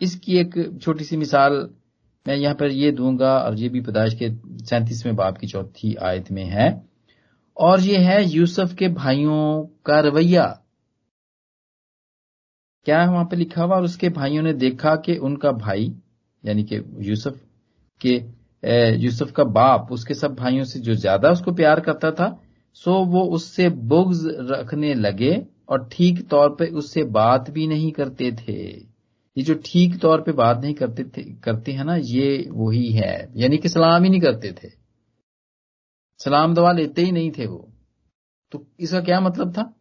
इसकी 0.00 0.38
एक 0.38 0.54
छोटी 0.82 1.04
सी 1.04 1.16
मिसाल 1.16 1.52
मैं 2.26 2.36
यहाँ 2.36 2.54
पर 2.54 2.70
ये 2.70 2.90
दूँगा 2.92 3.38
और 3.38 3.58
ये 3.58 3.68
भी 3.68 3.80
पदाइश 3.80 4.14
के 4.14 4.28
सैंतीसवें 4.64 5.14
बाप 5.16 5.36
की 5.38 5.46
चौथी 5.46 5.94
आयत 6.04 6.30
में 6.32 6.44
है। 6.44 6.68
और 7.56 7.80
ये 7.80 7.98
है 7.98 8.22
यूसुफ 8.24 8.74
के 8.74 8.88
भाइयों 8.88 9.66
का 9.86 9.98
रवैया। 10.00 10.44
क्या 12.86 13.00
है 13.02 13.08
वहाँ 13.08 13.24
पर 13.24 13.36
लिखा 13.36 13.62
हुआ 13.62 13.76
और 13.76 13.84
उसके 13.84 14.08
भाइयों 14.08 14.42
ने 14.42 14.52
देखा 14.54 14.94
कि 14.96 15.16
उनका 15.18 15.52
भाई, 15.52 15.92
यानी 16.44 16.64
कि 16.64 16.82
यूसुफ 17.08 17.40
के 18.00 18.14
यूसुफ 19.02 19.30
का 19.32 19.44
बाप, 19.44 19.88
उसके 19.92 20.14
सब 20.14 20.34
भाइयों 20.34 20.64
से 20.64 20.80
जो 20.80 20.94
ज़्यादा 20.94 21.30
उसको 21.30 21.52
प्यार 21.52 21.80
करता 21.80 22.10
था 22.10 22.28
सो 22.76 23.04
वो 23.04 23.22
उससे 23.24 23.68
बुग्ज 23.68 24.18
रखने 24.26 24.94
लगे 24.94 25.46
और 25.68 25.88
ठीक 25.92 26.28
तौर 26.28 26.50
पे 26.50 26.66
उससे 26.66 27.04
बात 27.04 27.50
भी 27.50 27.66
नहीं 27.66 27.92
करते 27.92 28.32
थे। 28.32 28.76
ये 29.36 29.42
जो 29.42 29.54
ठीक 29.54 30.00
तौर 30.00 30.22
पे 30.22 30.32
बात 30.32 30.58
नहीं 30.58 30.74
करते 30.74 31.04
थे, 31.04 31.22
करते 31.22 31.72
हैं 31.72 31.84
ना, 31.84 31.96
ये 31.96 32.48
वही 32.52 32.92
है। 32.92 33.32
यानी 33.36 33.58
कि 33.58 33.68
सलाम 33.68 34.02
ही 34.02 34.10
नहीं 34.10 34.20
करते 34.20 34.52
थे। 34.52 34.68
सलाम 36.24 36.54
दवा 36.54 36.72
लेते 36.72 37.02
ही 37.02 37.12
नहीं 37.12 37.30
थे 37.30 37.46
वो। 37.46 37.72
तो 38.52 38.66
इसका 38.80 39.00
क्या 39.00 39.20
मतलब 39.20 39.52
था? 39.52 39.74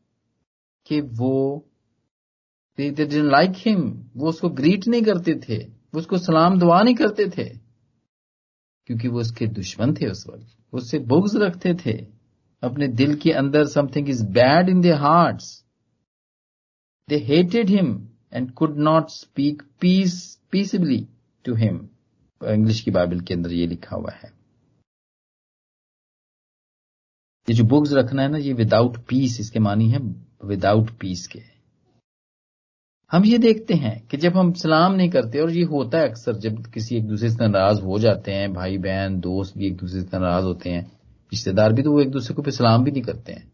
कि 0.88 1.02
वो 1.02 1.66
लाइक 3.12 3.52
हिम 3.56 4.06
वो 4.16 4.30
उसको 4.30 4.50
ग्रीट 4.50 4.88
नहीं 4.88 5.02
करते 5.02 5.36
थे। 5.50 5.58
वो 5.58 5.98
उसको 5.98 6.18
सलाम 6.18 6.60
दुआ 6.60 6.82
नहीं 6.82 6.96
करते 6.96 7.30
थे। 7.30 7.50
क्योंकि 8.86 9.08
वो 9.08 9.20
उसके 9.20 9.48
दुश्मन 9.48 9.94
थे 9.94 10.08
उस 10.08 10.28
वक्त। 10.28 10.48
उससे 10.74 11.00
बुग्ज 11.00 11.32
रखते 11.36 11.74
थे। 11.74 12.15
अपने 12.66 12.88
दिल 13.00 13.16
के 13.16 13.32
अंदर 13.32 13.66
something 13.68 14.10
is 14.10 14.26
bad 14.34 14.70
in 14.70 14.82
their 14.82 14.94
heart 15.00 15.42
they 17.10 17.18
hated 17.26 17.70
him 17.70 17.98
and 18.34 18.52
could 18.54 18.78
not 18.80 19.10
speak 19.10 19.62
peace 19.82 20.24
peaceably 20.52 21.06
to 21.46 21.56
him 21.56 21.88
English 22.42 22.82
की 22.82 22.92
बाइबल 22.92 23.20
के 23.20 23.34
अंदर 23.34 23.52
ये 23.52 23.68
लिखा 23.68 23.96
हुआ 23.96 24.12
है। 24.14 24.30
ये 27.48 27.54
जो 27.56 27.64
बुक्स 27.64 27.92
रखना 27.94 28.22
है 28.22 28.30
ना, 28.32 28.38
ये 28.38 28.54
विदाउट 28.54 28.98
पीस 29.08 29.40
इसके 29.40 29.60
मानी 29.60 29.90
है 29.90 30.00
विदाउट 30.46 30.90
पीस 31.00 31.28
के। 31.28 31.42
हम 33.12 33.26
ये 33.26 33.38
देखते 33.38 33.74
हैं 33.74 34.00
कि 34.08 34.18
जब 34.18 34.38
हम 34.38 34.52
सलाम 34.54 34.94
नहीं 34.94 35.10
करते 35.10 35.40
और 35.40 35.52
ये 35.52 35.64
होता 35.64 35.98
है 35.98 36.10
अक्सर 36.10 36.36
जब 36.46 36.66
किसी 36.74 36.96
एक 36.98 37.08
दूसरे 37.08 37.30
से 37.30 37.48
नाराज़ 37.48 37.82
हो 37.82 38.00
जाते 38.00 38.34
हैं 38.34 38.52
भाई 38.54 38.78
बहन 38.78 39.20
दोस्त 39.20 39.58
भी 39.58 39.68
एक 39.68 39.76
दूसरे 39.78 40.02
से 40.02 40.18
नाराज़ 40.18 40.46
होते 40.46 40.70
हैं 40.70 40.86
रिश्तेदार 41.34 41.74
भी 41.74 41.84
तो 41.84 41.92
वो 41.92 42.02
एक 42.02 42.12
दूसरे 42.12 42.36
को 42.36 42.42
फिर 42.42 42.54
सलाम 42.54 42.84
भी 42.84 42.92
नहीं 42.92 43.04
करते 43.04 43.34
हैं। 43.34 43.54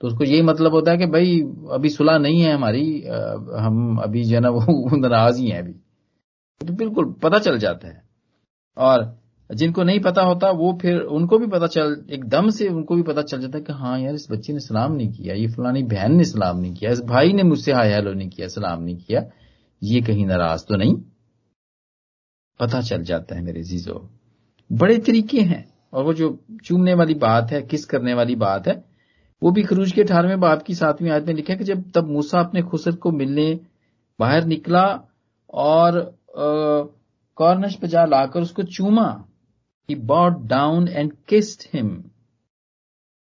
तो 0.00 0.08
उसको 0.08 0.24
यही 0.24 0.42
मतलब 0.42 0.72
होता 0.72 0.92
है 0.92 0.98
कि 0.98 1.06
भाई, 1.06 1.40
अभी 1.70 1.88
सुलह 1.88 2.18
नहीं 2.18 2.40
है 2.40 2.52
हमारी 2.52 3.02
हम 3.56 3.96
अभी 3.96 4.24
जो 4.24 4.34
है 4.34 4.40
ना, 4.40 4.48
वो 4.50 4.96
नाराज़ 4.96 5.40
ही 5.40 5.48
हैं 5.48 5.58
अभी। 5.58 5.72
तो 6.66 6.72
बिल्कुल 6.72 7.12
पता 7.12 7.38
चल 7.38 7.58
जाता 7.58 7.88
है। 7.88 8.02
और 8.76 9.18
जिनको 9.54 9.82
नहीं 9.82 10.00
पता 10.00 10.22
होता, 10.22 10.50
वो 10.50 10.78
फिर, 10.82 11.00
उनको 11.00 11.38
भी 11.38 11.46
पता 11.46 11.66
चल, 11.66 12.06
एकदम 12.10 12.50
से 12.50 12.68
उनको 12.68 12.94
भी 12.94 13.02
पता 13.02 13.22
चल 13.22 13.40
जाता 13.40 13.58
है 13.58 13.64
कि 13.64 13.72
हाँ 13.72 14.00
यार, 14.00 14.14
इस 14.14 14.28
बच्चे 14.30 14.52
ने 14.52 14.60
सलाम 14.60 14.92
नहीं 14.92 15.12
किया, 15.12 15.34
ये 15.34 15.48
फलानी 15.48 15.82
बहन 15.82 16.16
ने 16.16 16.24
सलाम 16.24 16.58
नहीं 16.58 16.74
किया, 16.74 16.90
इस 16.90 17.00
भाई 17.00 17.32
ने 17.32 17.42
मुझसे 17.42 17.72
हाय 17.72 17.92
हेलो 17.92 18.12
नहीं 18.12 18.28
किया, 18.28 18.48
सलाम 18.48 18.82
नहीं 18.82 18.96
किया, 18.96 19.30
ये 19.82 20.00
कहीं 20.00 20.26
नाराज़ 20.26 20.64
तो 20.64 20.76
नहीं। 20.76 20.96
पता 22.60 22.80
चल 22.80 23.02
जाता 23.02 23.34
है 23.34 23.42
मेरे 23.42 23.62
जीजो। 23.62 24.10
बड़े 24.72 24.98
तरीके 24.98 25.40
हैं। 25.40 25.75
और 25.92 26.04
वो 26.04 26.12
जो 26.14 26.38
चूमने 26.64 26.94
वाली 26.94 27.14
बात 27.14 27.50
है, 27.50 27.62
किस 27.62 27.84
करने 27.84 28.14
वाली 28.14 28.34
बात 28.36 28.68
है, 28.68 28.84
वो 29.42 29.50
भी 29.50 29.62
खरूज 29.62 29.92
के 29.92 30.02
अठारहवें 30.02 30.40
बाप 30.40 30.62
की 30.62 30.74
सातवीं 30.74 31.10
आयत 31.10 31.26
में 31.26 31.34
लिखा 31.34 31.52
है 31.52 31.58
कि 31.58 31.64
जब, 31.64 31.90
तब 31.90 32.06
मूसा 32.06 32.40
अपने 32.40 32.62
खुसर 32.62 32.96
को 32.96 33.10
मिलने 33.12 33.60
बाहर 34.18 34.44
निकला 34.44 34.86
और 35.54 36.18
कॉर्नश 37.38 37.74
पे 37.74 37.88
जा 37.88 38.04
लाकर 38.04 38.40
उसको 38.40 38.62
चूमा। 38.62 39.24
He 39.88 39.94
bowed 39.94 40.40
down 40.42 40.88
and 40.88 41.12
kissed 41.28 41.62
him 41.74 42.04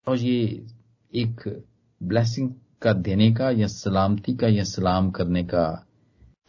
और 0.07 0.17
ये 0.17 0.65
एक 1.13 1.63
ब्लेसिंग 2.03 2.53
का 2.81 2.93
देने 2.93 3.31
का 3.33 3.49
या 3.51 3.67
सलामती 3.67 4.35
का 4.35 4.47
या 4.47 4.63
सलाम 4.63 5.09
करने 5.11 5.43
का 5.43 5.65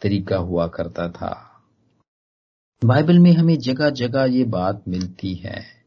तरीका 0.01 0.37
हुआ 0.37 0.67
करता 0.67 1.09
था। 1.09 1.33
बाइबल 2.81 3.19
में 3.19 3.31
हमें 3.33 3.57
जगह 3.59 3.89
जगह 3.89 4.25
ये 4.25 4.43
बात 4.43 4.83
मिलती 4.87 5.33
है। 5.35 5.80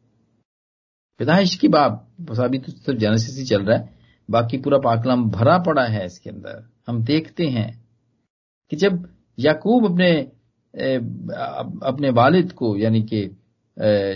पैदाइश 1.20 1.54
की 1.56 1.68
बात 1.68 2.00
अभी 2.40 2.58
तो 2.58 2.72
सिर्फ़ 2.72 2.98
जेनेसिस 3.00 3.38
ही 3.38 3.44
चल 3.46 3.64
रहा 3.64 3.76
है, 3.76 3.88
बाकी 4.28 4.58
पूरा 4.58 4.78
पाकलाम 4.80 5.28
भरा 5.30 5.58
पड़ा 5.58 5.84
है 5.86 6.04
इसके 6.06 6.30
अंदर। 6.30 6.62
हम 6.88 7.02
देखते 7.04 7.46
हैं 7.48 7.68
कि 8.72 8.76
जब 8.76 9.08
याकूब 9.38 9.84
अपने 9.84 10.10
अपने 11.84 12.10
वालिद 12.10 12.52
को, 12.52 12.76
यानी 12.76 13.02
कि 13.02 13.22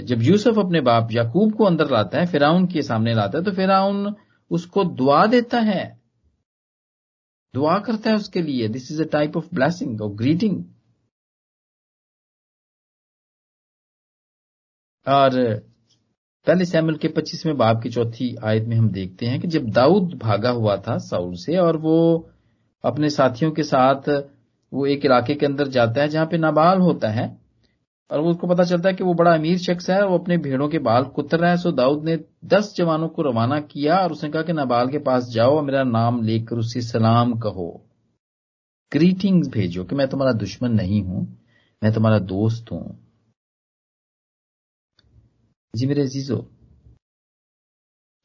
जब 0.07 0.23
यूसुफ 0.23 0.59
अपने 0.59 0.81
बाप 0.81 1.09
याकूब 1.12 1.55
को 1.57 1.64
अंदर 1.64 1.90
लाता 1.90 2.19
है, 2.21 2.26
फिराउन 2.26 2.67
के 2.67 2.83
सामने 2.83 3.14
लाता 3.14 3.38
है 3.38 3.45
तो 3.45 3.52
फिराउन 3.52 4.14
उसको 4.50 4.85
दुआ 4.85 5.25
देता 5.26 5.61
है। 5.61 5.85
दुआ 7.55 7.78
करता 7.81 8.11
है 8.11 8.17
उसके 8.17 8.43
लिए। 8.43 8.69
This 8.69 8.90
is 8.93 9.02
a 9.02 9.07
type 9.12 9.37
of 9.37 9.55
blessing 9.55 10.00
और 10.02 10.11
ग्रीटिंग 10.14 10.64
और 15.07 15.33
पहले 16.49 16.64
सैमल 16.64 16.95
के 16.95 17.09
पच्चीसवें 17.09 17.57
बाप 17.57 17.81
की 17.83 17.90
चौथी 17.90 18.35
आयत 18.45 18.64
में 18.64 18.76
हम 18.76 18.88
देखते 18.90 19.26
हैं 19.26 19.40
कि 19.40 19.49
जब 19.49 19.69
दाऊद 19.71 20.14
भागा 20.19 20.50
हुआ 20.50 20.76
था 20.76 20.97
साउल 20.99 21.35
से 21.35 21.57
और 21.57 21.76
वो 21.76 21.97
अपने 22.85 23.11
साथियों 23.11 23.50
के 23.50 23.62
साथ 23.62 24.09
वो 24.73 24.87
एक 24.87 25.05
इलाके 25.05 25.35
के 25.35 25.47
अंदर 25.47 25.69
जाता 25.69 26.00
है 26.00 26.09
जहाँ 26.09 26.26
पे 26.26 26.38
नाबाल 26.38 26.78
होता 26.78 27.09
है 27.09 27.26
और 28.11 28.21
वो 28.21 28.31
उसको 28.31 28.47
पता 28.47 28.64
चलता 28.64 28.88
है 28.88 28.95
कि 28.95 29.05
वो 29.05 29.14
बड़ा 29.14 29.35
अमीर 29.35 29.59
शख्स 29.59 29.90
है 29.90 30.02
वो 30.07 30.19
अपने 30.19 30.37
भेड़ों 30.38 30.69
के 30.69 30.78
बाल 30.78 31.05
कुतर 31.17 31.38
रहा 31.38 31.50
है। 31.50 31.57
सो 31.57 31.73
दाऊद 31.73 32.05
ने 32.05 32.17
दस 32.45 32.73
जवानों 32.76 33.09
को 33.09 33.23
रवाना 33.23 33.59
किया 33.62 33.97
और 33.97 34.12
उसने 34.12 34.31
कहा 34.31 34.43
कि 34.43 34.52
नाबाल 34.52 34.88
के 34.88 34.99
पास 35.00 35.28
जाओ 35.31 35.57
और 35.57 35.64
मेरा 35.64 35.83
नाम 35.85 36.23
लेकर 36.23 36.59
उससे 36.59 36.81
सलाम 36.81 37.33
कहो। 37.38 37.69
ग्रीटिंग्स 38.93 39.49
भेजो 39.49 39.85
कि 39.85 39.95
मैं 39.95 40.09
तुम्हारा 40.09 40.33
दुश्मन 40.38 40.73
नहीं 40.73 41.02
हूँ, 41.02 41.26
मैं 41.83 41.93
तुम्हारा 41.93 42.19
दोस्त 42.19 42.73
हूँ। 42.73 42.99
जी 45.75 45.87
मेरे 45.87 46.02
अजीजो 46.02 46.37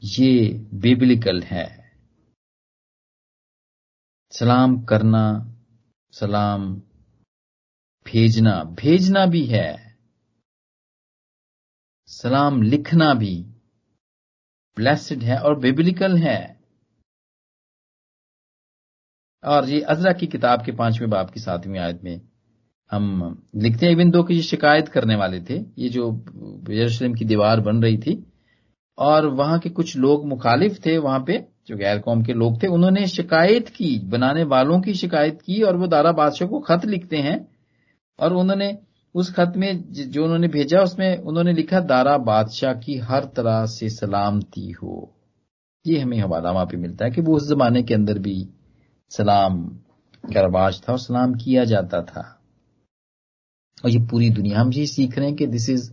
ये 0.04 0.54
बेबिलिकल 0.74 1.42
है। 1.44 1.66
सलाम 4.32 4.84
करना, 4.86 5.24
सलाम 6.12 6.76
भेजना 8.06 8.64
भेजना 8.64 9.26
भी 9.26 9.46
है। 9.46 9.98
सलाम 12.08 12.62
लिखना 12.62 13.14
भी 13.14 13.44
ब्लेसड 14.78 15.24
है 15.24 15.40
और 15.40 15.60
बिबलिकल 15.60 16.18
है। 16.18 16.40
और 19.44 19.70
ये 19.70 19.82
अजरा 19.82 20.14
की 20.14 20.28
किताब 20.28 20.66
के 20.66 20.72
पाँचवें 20.72 21.10
बाप 21.10 21.30
की 21.30 21.40
सातवीं 21.40 21.80
आयत 21.80 22.02
में 22.04 22.33
हम 22.92 23.38
लिखते 23.56 23.86
हैं 23.86 23.94
इवन 23.94 24.12
दो 24.12 24.24
की 24.24 24.36
ये 24.36 24.42
शिकायत 24.42 24.88
करने 24.88 25.16
वाले 25.16 25.42
थे, 25.42 25.66
ये 25.78 25.90
जो 25.90 26.26
यरूशलेम 26.70 27.14
की 27.14 27.26
दीवार 27.26 27.60
बन 27.60 27.84
रही 27.84 27.98
थी, 27.98 28.26
और 28.98 29.28
वहाँ 29.28 29.60
के 29.60 29.70
कुछ 29.70 29.98
लोग 29.98 30.28
मुखालिफ 30.28 30.86
थे, 30.86 30.98
वहाँ 30.98 31.24
पे 31.28 31.46
जो 31.68 31.78
गैर 31.78 32.00
कौम 32.00 32.24
के 32.24 32.34
लोग 32.34 32.64
थे, 32.64 32.68
उन्होंने 32.68 33.08
शिकायत 33.08 33.70
की, 33.70 34.00
बनाने 34.00 34.44
वालों 34.44 34.82
की 34.82 34.94
शिकायत 34.94 35.42
की, 35.42 35.62
और 35.62 35.78
वो 35.78 35.88
दारा 35.88 36.12
बादशाह 36.12 36.48
को 36.48 36.60
खत 36.60 36.86
लिखते 36.86 37.18
हैं, 37.18 37.48
और 38.20 38.34
उन्होंने 38.34 38.78
उस 39.16 39.34
खत 39.34 39.54
में 39.58 39.84
जो 39.92 40.24
उन्होंने 40.24 40.48
भेजा, 40.48 40.82
उसमें 40.82 41.18
उन्होंने 41.18 41.54
लिखा, 41.54 41.80
दारा 41.80 42.18
बादशाह 42.18 42.74
की 42.74 42.98
हर 42.98 43.24
तरह 43.24 43.66
से 43.66 43.90
सलामती 43.90 44.72
हो। 44.72 45.16
ये 45.88 46.00
हमें 46.00 46.20
हवालामा 46.20 46.64
पे 46.64 46.78
मिलता 46.78 47.06
है 47.06 47.12
कि 47.12 47.22
वो 47.22 47.36
उस 47.36 47.50
जमाने 47.50 47.84
के 47.84 47.94
अंदर 47.94 48.20
भी 48.20 48.50
सलाम 49.10 49.66
का 50.34 50.42
रवाज 50.42 50.82
था 50.82 50.92
और 50.92 51.00
सलाम 51.00 51.34
किया 51.34 51.64
जाता 51.64 52.02
था। 52.02 52.40
और 53.84 53.90
ये 53.90 54.00
पूरी 54.12 54.30
दुनिया 54.30 54.60
हम 54.60 54.74
ये 54.74 54.86
सीख 54.88 55.18
रहे 55.18 55.28
हैं 55.28 55.36
कि 55.36 55.48
दिस 55.48 55.70
इज़ 55.70 55.92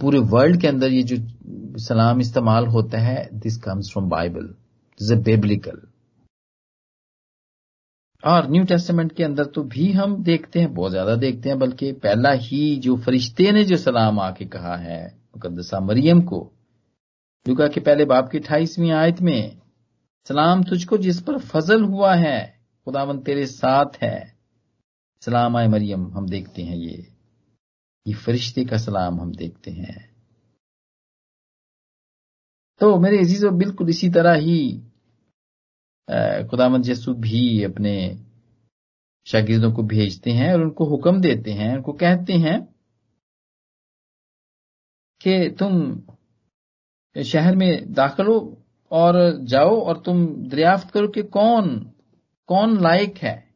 पूरे 0.00 0.18
वर्ल्ड 0.30 0.60
के 0.60 0.66
अंदर 0.68 0.92
ये 0.92 1.02
जो 1.02 1.16
सलाम 1.78 2.20
इस्तेमाल 2.20 2.66
होता 2.66 2.98
है 2.98 3.28
this 3.34 3.56
comes 3.56 3.90
from 3.92 4.08
Bible 4.08 4.46
this 4.46 5.10
biblical 5.24 5.80
और 8.22 8.50
न्यू 8.50 8.64
टेस्टमेंट 8.64 9.12
के 9.12 9.24
अंदर 9.24 9.44
तो 9.44 9.62
भी 9.64 9.90
हम 9.92 10.16
देखते 10.22 10.60
हैं, 10.60 10.72
बहुत 10.74 10.90
ज़्यादा 10.90 11.14
देखते 11.16 11.48
हैं, 11.48 11.58
बल्कि 11.58 11.92
पहला 11.92 12.30
ही 12.32 12.76
जो 12.76 12.96
फरिश्ते 12.96 13.52
ने 13.52 13.64
जो 13.64 13.76
सलाम 13.76 14.18
आके 14.20 14.44
कहा 14.46 14.76
है 14.76 15.04
मुकदसा 15.06 15.80
मरियम 15.80 16.20
को 16.22 16.40
युगा 17.46 17.68
के 17.68 17.80
पहले 17.80 18.04
बाप 18.04 18.28
की 18.28 18.38
अठाईसवीं 18.38 18.90
आयत 18.92 19.20
में, 19.20 19.60
सलाम 20.26 20.62
तुझको 20.64 20.98
जिस 20.98 21.20
पर 21.20 21.38
फजल 21.38 21.84
हुआ 21.84 22.14
है, 22.14 22.38
खुदावन 22.86 23.18
तेरे 23.18 23.46
साथ 23.46 24.02
है। 24.02 24.39
सलाम 25.22 25.56
आए 25.56 25.66
मरियम, 25.68 26.06
हम 26.12 26.28
देखते 26.28 26.62
हैं 26.62 26.76
ये। 26.76 27.06
ये 28.06 28.14
फरिश्ते 28.14 28.64
का 28.64 28.76
सलाम 28.76 29.20
हम 29.20 29.32
देखते 29.32 29.70
हैं। 29.70 30.08
तो 32.80 32.98
मेरे 32.98 33.18
अजीजों 33.18 33.58
बिल्कुल 33.58 33.88
इसी 33.88 34.08
तरह 34.10 34.34
ही 34.34 34.82
खुदामद 36.50 36.88
यसु 36.88 37.14
भी 37.14 37.62
अपने 37.64 37.92
शागिर्दों 39.26 39.72
को 39.72 39.82
भेजते 39.82 40.30
हैं 40.30 40.52
और 40.52 40.62
उनको 40.62 40.84
हुक्म 40.84 41.20
देते 41.20 41.52
हैं, 41.52 41.74
उनको 41.76 41.92
कहते 41.92 42.32
हैं 42.32 42.62
कि 45.20 45.50
तुम 45.58 46.02
शहर 47.16 47.56
में 47.56 47.92
दाखिल 47.92 48.26
हो 48.26 48.64
और 48.90 49.14
जाओ 49.44 49.80
और 49.80 50.02
तुम 50.02 50.26
दरियाफ्त 50.48 50.90
करो 50.90 51.08
कि 51.08 51.22
कौन 51.22 51.78
कौन 52.48 52.80
लायक 52.82 53.18
है। 53.18 53.49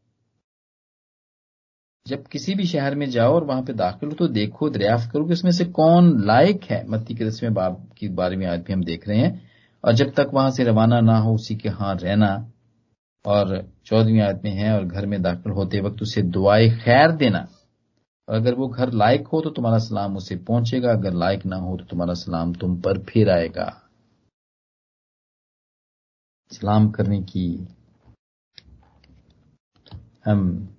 जब 2.06 2.26
किसी 2.26 2.54
भी 2.54 2.66
शहर 2.66 2.94
में 2.94 3.11
जाओ 3.11 3.34
और 3.34 3.44
वहाँ 3.44 3.62
पे 3.62 3.73
दाखिल 3.73 4.08
हो 4.08 4.14
तो 4.14 4.26
देखो, 4.28 4.70
दरियाफ्त 4.70 5.11
करो 5.12 5.25
कि 5.25 5.32
उसमें 5.32 5.52
से 5.52 5.64
कौन 5.64 6.25
लायक 6.26 6.64
है। 6.64 6.88
मत्ती 6.88 7.14
के 7.14 7.25
दसवें 7.25 7.54
बाब 7.54 7.90
की 7.99 8.08
बारे 8.08 8.37
में 8.37 8.46
आज 8.46 8.61
भी 8.61 8.73
हम 8.73 8.84
देख 8.84 9.08
रहे 9.08 9.18
हैं। 9.18 9.50
और 9.84 9.92
जब 9.92 10.11
तक 10.11 10.30
वहाँ 10.34 10.50
से 10.50 10.64
रवाना 10.64 11.00
ना 11.00 11.18
हो, 11.18 11.34
उसी 11.34 11.56
के 11.56 11.68
हाँ 11.68 11.94
रहना। 11.94 12.50
और 13.25 13.70
चौदहवीं 13.87 14.20
आयत 14.20 14.40
में 14.44 14.50
है, 14.50 14.75
और 14.75 14.84
घर 14.84 15.06
में 15.06 15.23
दाखिल 15.23 15.52
होते 15.52 15.80
वक्त 15.80 16.02
उसे 16.02 16.23
दुआए 16.23 16.68
खैर 16.68 17.12
देना। 17.12 17.49
और 18.28 18.34
अगर 18.34 18.54
वो 18.54 18.68
घर 18.68 18.92
लायक 18.92 19.28
हो 19.28 19.40
तो 19.40 19.50
तुम्हारा 19.50 19.78
सलाम 19.78 20.16
उसे 20.16 20.37
पहुंचेगा। 20.37 20.92
अगर 20.92 21.14
लायक 21.14 21.46
ना 21.46 21.56
हो 21.56 21.76
तो 21.76 21.84
तुम्हारा 21.84 22.14
सलाम 22.14 22.52
तुम 22.54 22.80
पर 22.80 22.99
फिर 22.99 23.30
आएगा। 23.30 23.82
सलाम 26.52 26.90
करने 26.90 27.23
की 27.23 27.68
हम 30.25 30.73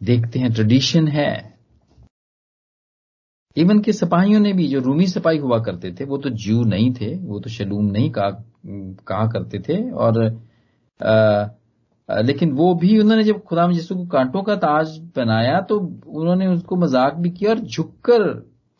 देखते 0.00 0.38
हैं 0.38 0.52
ट्रेडिशन 0.54 1.08
है। 1.08 1.30
इवन 3.56 3.80
के 3.82 3.92
सिपाहियों 3.92 4.40
ने 4.40 4.52
भी 4.52 4.66
जो 4.68 4.80
रूमी 4.80 5.06
सिपाही 5.08 5.38
हुआ 5.38 5.58
करते 5.64 5.92
थे 5.92 6.04
वो 6.04 6.18
तो 6.18 6.30
ज्यू 6.42 6.62
नहीं 6.64 6.92
थे 6.94 7.14
वो 7.18 7.40
तो 7.40 7.50
शलूम 7.50 7.84
नहीं 7.86 8.10
कहा 8.10 8.30
कहा 9.08 9.26
करते 9.32 9.58
थे 9.58 9.78
और 9.92 10.24
आ, 11.00 11.12
आ, 12.08 12.20
लेकिन 12.20 12.52
वो 12.52 12.74
भी 12.74 12.98
उन्होंने 12.98 13.24
जब 13.24 13.42
खुदा 13.44 13.64
यसु 13.70 13.94
को 13.96 14.06
कांटों 14.06 14.42
का 14.42 14.54
ताज 14.56 14.98
पहनाया 15.16 15.60
तो 15.62 15.78
उन्होंने 15.78 16.46
उसको 16.46 16.76
मज़ाक 16.76 17.14
भी 17.14 17.30
किया 17.30 17.50
और 17.50 17.60
झुककर 17.60 18.24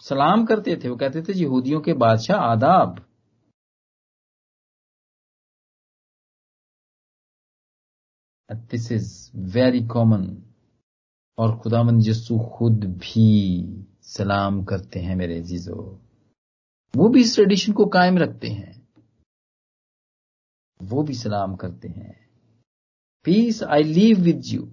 सलाम 0.03 0.45
करते 0.47 0.77
थे। 0.77 0.89
वो 0.89 0.97
कहते 0.97 1.23
थे 1.23 1.33
यहूदियों 1.35 1.81
के 1.81 1.93
बादशाह 1.99 2.41
आदाब। 2.43 3.05
दिस 8.51 8.91
इज़ 8.93 9.31
वेरी 9.55 9.87
कॉमन 9.87 10.27
और 11.39 11.59
खुदामंद 11.59 12.07
यसु 12.07 12.39
खुद 12.39 12.85
भी 12.85 13.29
सलाम 14.03 14.65
करते 14.65 15.01
हैं 15.01 15.17
मेरे 15.17 15.41
जीजो 15.41 16.01
वो 16.97 17.09
भी 17.09 17.21
इस 17.21 17.35
ट्रेडिशन 17.35 17.73
को 17.73 17.87
कायम 17.87 18.19
रखते 18.19 18.49
हैं। 18.49 18.89
वो 20.83 21.03
भी 21.03 21.15
सलाम 21.15 21.57
करते 21.57 21.89
हैं। 21.89 22.29
Peace 23.25 23.63
I 23.63 23.83
leave 23.83 24.19
with 24.19 24.43
you 24.47 24.69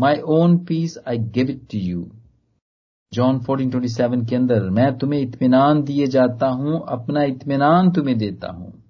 my 0.00 0.20
own 0.20 0.64
peace 0.64 0.98
I 1.08 1.18
give 1.18 1.50
it 1.50 1.60
to 1.72 1.78
you 1.78 2.10
John 3.12 3.40
fourteen 3.40 3.70
twenty 3.70 3.88
seven 3.88 4.24
के 4.24 4.36
अंदर, 4.36 4.70
मैं 4.70 4.98
तुम्हें 4.98 5.20
इत्मीनान 5.20 5.82
दिए 5.82 6.06
जाता 6.06 6.46
हूँ, 6.46 6.86
अपना 6.88 7.22
इत्मीनान 7.22 7.90
तुम्हें 7.92 8.18
देता 8.18 8.52
हूँ। 8.52 8.82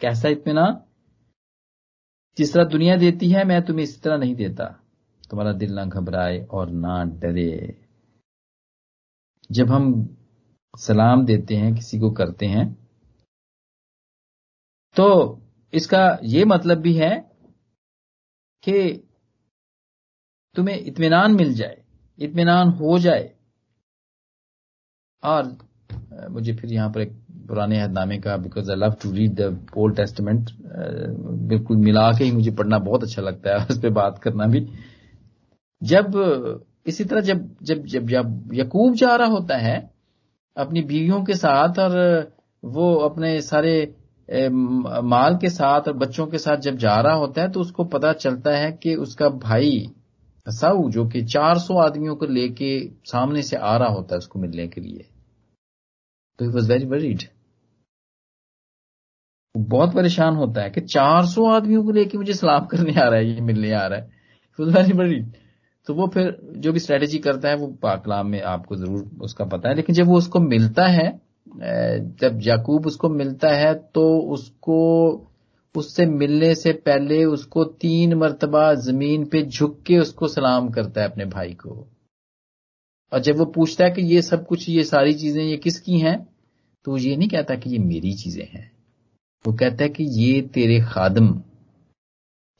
कैसा 0.00 0.28
इत्मीनान? 0.28 0.80
जिस 2.38 2.52
तरह 2.52 2.64
दुनिया 2.64 2.96
देती 2.96 3.30
है, 3.30 3.44
मैं 3.44 3.62
तुम्हें 3.64 3.84
इस 3.84 4.02
तरह 4.02 4.16
नहीं 4.16 4.34
देता। 4.34 4.83
तुम्हारा 5.30 5.52
दिल 5.54 5.72
ना 5.74 5.84
घबराए 5.86 6.38
और 6.50 6.70
ना 6.70 7.02
डरे। 7.20 7.76
जब 9.50 9.70
हम 9.70 9.86
सलाम 10.74 11.24
देते 11.26 11.56
हैं, 11.56 11.74
किसी 11.74 11.98
को 11.98 12.10
करते 12.12 12.46
हैं 12.46 12.72
तो 14.96 15.06
इसका 15.72 16.18
यह 16.24 16.46
मतलब 16.46 16.78
भी 16.78 16.94
है 16.94 17.14
कि 18.64 18.74
तुम्हें 20.56 20.78
इत्मीनान 20.78 21.34
मिल 21.34 21.52
जाए, 21.54 21.76
इत्मीनान 22.18 22.68
हो 22.70 22.98
जाए। 22.98 23.30
और 25.22 25.56
मुझे 26.30 26.54
फिर 26.54 26.72
यहाँ 26.72 26.90
पर 26.92 27.00
एक 27.00 27.12
पुराने 27.48 27.80
हदनामे 27.80 28.18
का 28.18 28.36
because 28.36 28.70
I 28.70 28.76
love 28.76 28.92
to 29.02 29.10
read 29.12 29.34
the 29.40 29.66
old 29.76 29.96
testament 29.96 30.50
बिल्कुल 31.48 31.76
मिला 31.78 32.10
के 32.12 32.24
ही 32.24 32.32
मुझे 32.32 32.50
पढ़ना 32.52 32.78
बहुत 32.80 33.02
अच्छा 33.02 33.22
लगता 33.22 33.50
है, 33.50 33.66
उस 33.66 33.78
पर 33.78 33.90
बात 33.92 34.18
करना 34.18 34.46
भी। 34.46 34.60
जब, 35.84 36.64
इसी 36.86 37.04
तरह 37.04 37.20
जब 37.20 37.48
जब 37.62 37.84
जब 37.86 38.06
जब 38.06 38.50
यकूब 38.54 38.94
जा 38.94 39.14
रहा 39.16 39.28
होता 39.28 39.56
है, 39.56 39.76
अपनी 40.56 40.82
बीवियों 40.82 41.22
के 41.24 41.34
साथ 41.34 41.78
और 41.78 41.96
वो 42.62 42.94
अपने 43.00 43.40
सारे 43.42 43.74
माल 45.04 45.36
के 45.36 45.48
साथ 45.50 45.88
और 45.88 45.96
बच्चों 45.96 46.26
के 46.26 46.38
साथ 46.38 46.56
जब 46.56 46.76
जा 46.76 47.00
रहा 47.00 47.14
होता 47.14 47.42
है 47.42 47.50
तो 47.50 47.60
उसको 47.60 47.84
पता 47.84 48.12
चलता 48.14 48.56
है 48.56 48.70
कि 48.72 48.94
उसका 48.96 49.28
भाई 49.28 49.86
साऊ, 50.46 50.88
जो 50.90 51.04
कि 51.08 51.22
400 51.24 51.76
आदमियों 51.78 52.14
को 52.16 52.26
लेके 52.26 52.70
सामने 53.04 53.42
से 53.42 53.56
आ 53.56 53.76
रहा 53.76 53.88
होता 53.88 54.14
है 54.14 54.18
उसको 54.18 54.38
मिलने 54.38 54.66
के 54.68 54.80
लिए। 54.80 55.06
तो 56.38 56.44
ही 56.44 56.50
वॉज़ 56.50 56.72
वेरी 56.72 56.86
वरीड 56.86 57.22
बहुत 59.54 59.94
परेशान 59.94 60.34
होता 60.36 60.62
है 60.62 60.70
कि 60.70 60.80
400 60.80 61.46
आदमियों 61.46 61.82
को 61.84 61.92
लेके 61.92 62.18
मुझे 62.18 62.32
सलाम 62.34 62.66
करने 62.66 63.00
आ 63.00 63.04
रहा 63.04 63.18
है, 63.18 63.26
ये 63.26 63.40
मिलने 63.40 63.72
आ 63.72 63.86
रहा 63.86 63.98
है। 63.98 64.10
वेरी 64.58 64.92
वरीड 64.92 65.32
तो 65.88 65.94
वो 65.94 66.06
फिर 66.06 66.36
जो 66.56 66.72
भी 66.72 66.80
स्ट्रेटेजी 66.80 67.18
करता 67.18 67.48
है, 67.48 67.56
वो 67.56 67.66
पाकलाम 67.82 68.26
में 68.26 68.40
आपको 68.42 68.76
ज़रूर 68.76 69.10
उसका 69.22 69.44
पता 69.46 69.68
है। 69.68 69.74
लेकिन 69.74 69.94
जब 69.94 70.06
वो 70.06 70.18
उसको 70.18 70.40
मिलता 70.40 70.86
है 70.88 71.12
जब 72.20 72.38
याकूब 72.42 72.86
उसको 72.86 73.08
मिलता 73.10 73.48
है 73.50 73.74
तो 73.94 74.04
उसको, 74.32 74.78
उससे 75.74 76.06
मिलने 76.06 76.54
से 76.54 76.72
पहले 76.86 77.24
उसको 77.26 77.64
तीन 77.64 78.14
मरतबा 78.14 78.72
ज़मीन 78.76 79.24
पे 79.26 79.42
झुक 79.42 79.80
के 79.86 79.98
उसको 79.98 80.28
सलाम 80.28 80.68
करता 80.70 81.00
है 81.00 81.10
अपने 81.10 81.24
भाई 81.26 81.52
को। 81.56 81.86
और 83.12 83.20
जब 83.20 83.36
वो 83.36 83.44
पूछता 83.46 83.84
है 83.84 83.90
कि 83.90 84.02
ये 84.04 84.22
सब 84.22 84.46
कुछ, 84.46 84.68
ये 84.68 84.84
सारी 84.84 85.12
चीज़ें, 85.14 85.42
ये 85.42 85.56
किसकी 85.56 85.98
हैं? 85.98 86.16
तो 86.86 86.96
ये 86.96 87.16
नहीं 87.16 87.28
कहता 87.28 87.54
कि 87.54 87.70
ये 87.70 87.78
मेरी 87.80 88.12
चीज़ें 88.14 88.44
हैं। 88.44 88.70
वो 89.44 89.52
कहता 89.52 89.84
है 89.84 89.88
कि 89.90 90.04
ये 90.14 90.40
तेरे 90.54 90.80
खादम, 90.84 91.28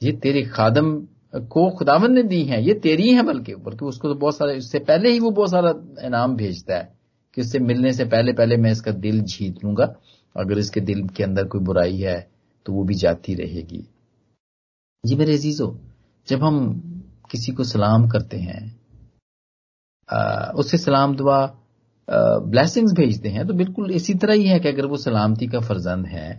ये 0.03 0.13
तेरे 0.15 0.43
खादम 0.45 0.97
को 1.35 1.69
खुदावन 1.71 2.13
ने 2.13 2.23
दी 2.23 2.43
हैं, 2.45 2.59
ये 2.61 2.75
तेरी 2.77 3.09
हैं 3.15 3.25
बल्कि 3.27 3.55
बल्कि 3.57 3.85
उसको 3.85 4.09
तो 4.09 4.15
बहुत 4.17 4.37
सारा, 4.37 4.53
इससे 4.53 4.79
पहले 4.81 5.11
ही 5.11 5.19
वो 5.21 5.31
बहुत 5.31 5.51
सारा 5.51 5.71
इनाम 6.07 6.37
भेजता 6.37 6.77
है 6.77 6.93
कि 7.37 7.41
उससे 7.41 7.59
मिलने 7.61 7.93
से 7.93 8.05
पहले 8.07 8.33
पहले 8.33 8.57
मैं 8.57 8.71
इसका 8.73 8.93
दिल 8.93 9.21
जीत 9.23 9.65
लूँगा, 9.65 9.85
अगर 10.37 10.59
इसके 10.59 10.81
दिल 10.83 11.07
के 11.09 11.25
अंदर 11.25 11.47
कोई 11.49 11.61
बुराई 11.63 11.99
है 11.99 12.21
तो 12.67 12.73
वो 12.73 12.85
भी 12.85 12.95
जाती 12.97 13.35
रहेगी। 13.35 13.85
जी 15.05 15.17
मेरे 15.17 15.35
अजीजो, 15.35 15.67
जब 16.29 16.43
हम 16.43 16.57
किसी 17.31 17.53
को 17.53 17.65
सलाम 17.65 18.09
करते 18.09 18.37
हैं 18.39 18.63
उससे 20.55 20.79
सलाम 20.79 21.15
दुआ 21.17 21.41
ब्लेसिंग्स 22.09 22.93
भेजते 22.93 23.29
हैं 23.29 23.47
तो 23.47 23.55
बिल्कुल 23.55 23.91
इसी 23.93 24.15
तरह 24.15 24.35
ही 24.35 24.47
है 24.47 24.59
कि 24.61 24.69
अगर 24.69 24.87
वो 24.87 24.97
सलामती 24.99 25.47
का 25.47 25.61
फर्जंद 25.61 26.07
है 26.07 26.33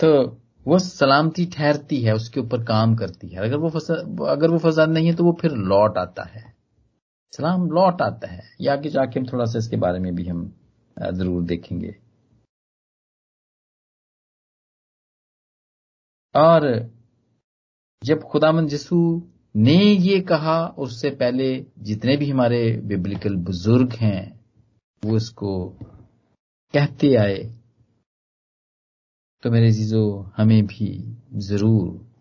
तो 0.00 0.10
वो 0.66 0.78
सलामती 0.78 1.44
ठहरती 1.46 2.00
है, 2.02 2.12
उसके 2.14 2.40
ऊपर 2.40 2.62
काम 2.64 2.94
करती 2.96 3.28
है। 3.28 3.40
अगर 3.40 3.56
वो 3.56 3.70
फसा, 3.70 3.94
अगर 4.30 4.50
वो 4.50 4.58
फर्जंद 4.58 4.94
नहीं 4.94 5.06
है 5.06 5.14
तो 5.14 5.24
वो 5.24 5.32
फिर 5.40 5.52
लौट 5.52 5.98
आता 5.98 6.22
है। 6.24 6.42
सलाम 7.32 7.66
लौट 7.70 8.02
आता 8.02 8.28
है। 8.28 8.42
या 8.60 8.72
आगे 8.72 8.88
जाके 8.90 9.20
हम 9.20 9.26
थोड़ा 9.26 9.44
सा 9.44 9.58
इसके 9.58 9.76
बारे 9.76 9.98
में 9.98 10.14
भी 10.14 10.26
हम 10.28 10.42
ज़रूर 10.96 11.42
देखेंगे। 11.44 11.94
और 16.34 16.66
जब 18.02 18.22
खुदामंद 18.22 18.72
यसू 18.72 19.00
ने 19.56 19.76
ये 19.82 20.20
कहा, 20.20 20.66
उससे 20.68 21.10
पहले 21.12 21.66
जितने 21.78 22.16
भी 22.16 22.30
हमारे 22.30 22.60
बिब्लिकल 22.84 23.36
बुज़ुर्ग 23.38 23.92
हैं, 23.92 24.40
वो 25.02 25.16
इसको 25.16 25.68
कहते 26.74 27.14
आए। 27.16 27.38
तो 29.44 29.50
मेरे 29.50 29.70
जीजो 29.70 30.32
हमें 30.36 30.66
भी 30.66 31.16
ज़रूर 31.34 32.14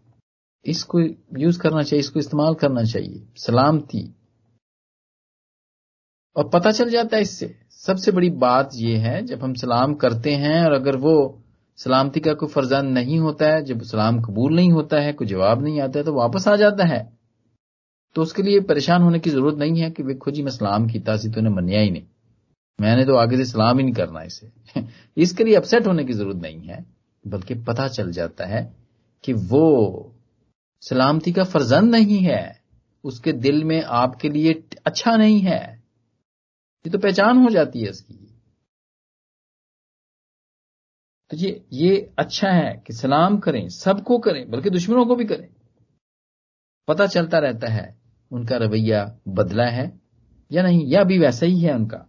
इसको 0.66 1.00
यूज़ 1.40 1.60
करना 1.60 1.84
चाहिए, 1.84 2.00
इसको 2.00 2.20
इस्तेमाल 2.20 2.54
करना 2.54 2.84
चाहिए, 2.84 3.28
सलामती। 3.38 4.16
और 6.38 6.50
पता 6.50 6.72
चल 6.72 6.90
जाता 6.90 7.16
है 7.16 7.22
इससे। 7.22 7.56
सबसे 7.70 8.12
बड़ी 8.12 8.30
बात 8.30 8.70
यह 8.76 9.02
है, 9.02 9.26
जब 9.26 9.44
हम 9.44 9.54
सलाम 9.54 9.94
करते 9.94 10.32
हैं 10.32 10.66
और 10.66 10.72
अगर 10.72 10.96
वो 10.96 11.44
सलामती 11.76 12.20
का 12.20 12.34
कोई 12.34 12.50
फर्जान 12.50 12.88
नहीं 12.88 13.20
होता 13.20 13.46
है, 13.46 13.64
जब 13.64 13.82
सलाम 13.82 14.22
कबूल 14.22 14.56
नहीं 14.56 14.72
होता 14.72 15.00
है, 15.00 15.14
कोई 15.14 15.28
जवाब 15.28 15.64
नहीं 15.64 15.82
आता 15.82 16.00
है 16.00 16.06
तो 16.06 16.14
वापस 16.14 16.48
आ 16.48 16.56
जाता 16.56 16.86
है। 16.86 17.18
तो 18.16 18.22
उसके 18.22 18.44
लिए 18.44 18.60
परेशान 18.60 19.02
होने 19.02 19.20
की 19.20 19.30
ज़रूरत 19.30 19.56
नहीं 19.56 19.82
है 19.82 19.92
कि 19.92 20.04
वेखो 20.04 20.32
जी, 20.32 20.44
मैं 20.44 20.52
सलाम 20.52 20.88
किया 20.88 21.18
सी 21.18 21.30
तो 21.30 21.40
उन्हें 21.40 21.54
मनिया 21.54 21.80
ही 21.80 21.92
नहीं। 21.92 22.04
मैंने 22.82 23.06
तो 23.06 23.16
आगे 23.16 23.38
से 23.38 23.46
सलाम 23.46 23.78
ही 23.78 23.84
नहीं 23.84 23.94
करना 23.94 24.24
इसे। 24.24 24.52
इसके 25.18 25.44
लिए 25.44 25.56
अपसेट 25.56 25.88
होने 25.88 26.06
की 26.06 26.14
ज़रूरत 26.14 26.38
नहीं 26.38 26.62
है। 26.62 26.93
बल्कि 27.26 27.56
पता 27.64 27.88
चल 27.88 28.12
जाता 28.12 28.46
है 28.46 28.64
कि 29.24 29.34
वो 29.34 30.16
सलामती 30.84 31.32
का 31.32 31.44
फर्जंद 31.44 31.92
नहीं 31.92 32.20
है। 32.20 32.62
उसके 33.04 33.32
दिल 33.34 33.64
में 33.64 33.82
आपके 33.82 34.30
लिए 34.30 34.54
अच्छा 34.86 35.16
नहीं 35.16 35.40
है। 35.40 35.62
ये 36.86 36.90
तो 36.90 36.98
पहचान 36.98 37.38
हो 37.38 37.50
जाती 37.50 37.82
है 37.82 37.90
इसकी 37.90 38.14
तो 41.32 41.38
ये 41.38 41.66
ये 41.74 42.14
अच्छा 42.20 42.50
है 42.50 42.84
कि 42.88 42.94
सलाम 42.94 43.38
करें, 43.38 43.68
सबको 43.70 44.18
करें, 44.18 44.50
बल्कि 44.52 44.70
दुश्मनों 44.70 45.06
को 45.06 45.16
भी 45.16 45.26
करें। 45.26 45.48
पता 46.88 47.08
चलता 47.08 47.40
रहता 47.40 47.68
है, 47.68 47.96
उनका 48.32 48.58
रवैया 48.58 49.04
बदला 49.28 49.66
है 49.66 50.02
या 50.52 50.64
नहीं, 50.64 50.86
या 50.88 51.02
अभी 51.02 51.20
वैसा 51.20 51.46
ही 51.46 51.60
है 51.60 51.74
उनका। 51.76 52.06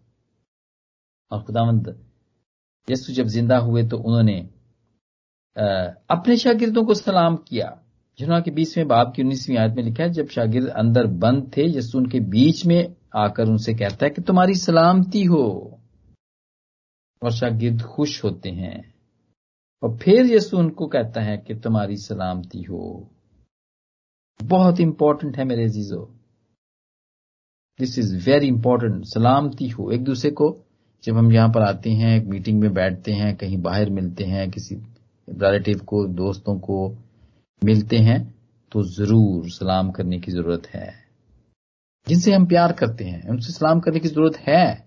और 1.30 1.42
खुदावंत 1.42 1.96
यसु 2.88 3.12
जब 3.12 3.26
ज़िंदा 3.26 3.58
हुए 3.58 3.86
तो 3.88 3.98
उन्होंने 3.98 4.53
अपने 6.10 6.36
शागिर्दों 6.36 6.84
को 6.84 6.94
सलाम 6.94 7.36
किया। 7.36 7.80
जुना 8.18 8.40
के 8.40 8.50
बीसवें 8.50 8.88
बाब 8.88 9.12
की 9.16 9.22
उन्नीसवीं 9.22 9.56
आयत 9.56 9.74
में 9.74 9.82
लिखा 9.82 10.02
है, 10.02 10.10
जब 10.10 10.28
शागिर्द 10.28 10.68
अंदर 10.68 11.06
बंद 11.06 11.52
थे, 11.56 11.78
यसु 11.78 11.98
उनके 11.98 12.20
बीच 12.20 12.66
में 12.66 12.96
आकर 13.16 13.48
उनसे 13.48 13.74
कहता 13.74 14.06
है 14.06 14.10
कि 14.10 14.22
तुम्हारी 14.22 14.54
सलामती 14.54 15.24
हो 15.24 15.78
और 17.22 17.32
शागिर्द 17.32 17.82
खुश 17.82 18.24
होते 18.24 18.50
हैं। 18.50 18.94
और 19.82 19.96
फिर 19.96 20.26
यसु 20.26 20.58
उनको 20.58 20.86
कहता 20.86 21.20
है 21.20 21.36
कि 21.38 21.54
तुम्हारी 21.54 21.96
सलामती 21.96 22.62
हो। 22.62 23.10
बहुत 24.42 24.80
इंपॉर्टेंट 24.80 25.36
है 25.36 25.44
मेरे 25.44 25.68
जीजो 25.68 26.14
दिस 27.78 27.98
इज़ 27.98 28.30
वेरी 28.30 28.46
इंपॉर्टेंट 28.46 29.04
सलामती 29.04 29.68
हो। 29.68 29.90
एक 29.90 30.04
दूसरे 30.04 30.30
को, 30.30 30.64
जब 31.04 31.16
हम 31.16 31.32
यहाँ 31.32 31.48
पर 31.48 31.62
आते 31.62 31.90
हैं 31.90 32.26
मीटिंग 32.26 32.60
में 32.60 32.74
बैठते 32.74 33.12
हैं, 33.12 33.36
कहीं 33.36 33.58
बाहर 33.58 33.90
मिलते 33.90 34.24
हैं, 34.24 34.50
किसी 34.50 34.76
रिलेटिव 35.28 35.78
को, 35.80 36.06
दोस्तों 36.06 36.58
को 36.60 36.96
मिलते 37.62 37.96
हैं 37.98 38.22
तो 38.72 38.82
ज़रूर 38.84 39.48
सलाम 39.50 39.90
करने 39.90 40.18
की 40.20 40.32
ज़रूरत 40.32 40.66
है। 40.66 40.92
जिनसे 42.06 42.32
हम 42.32 42.46
प्यार 42.46 42.72
करते 42.72 43.04
हैं, 43.04 43.28
उनसे 43.28 43.52
सलाम 43.52 43.80
करने 43.80 44.00
की 44.00 44.08
ज़रूरत 44.08 44.36
है। 44.38 44.84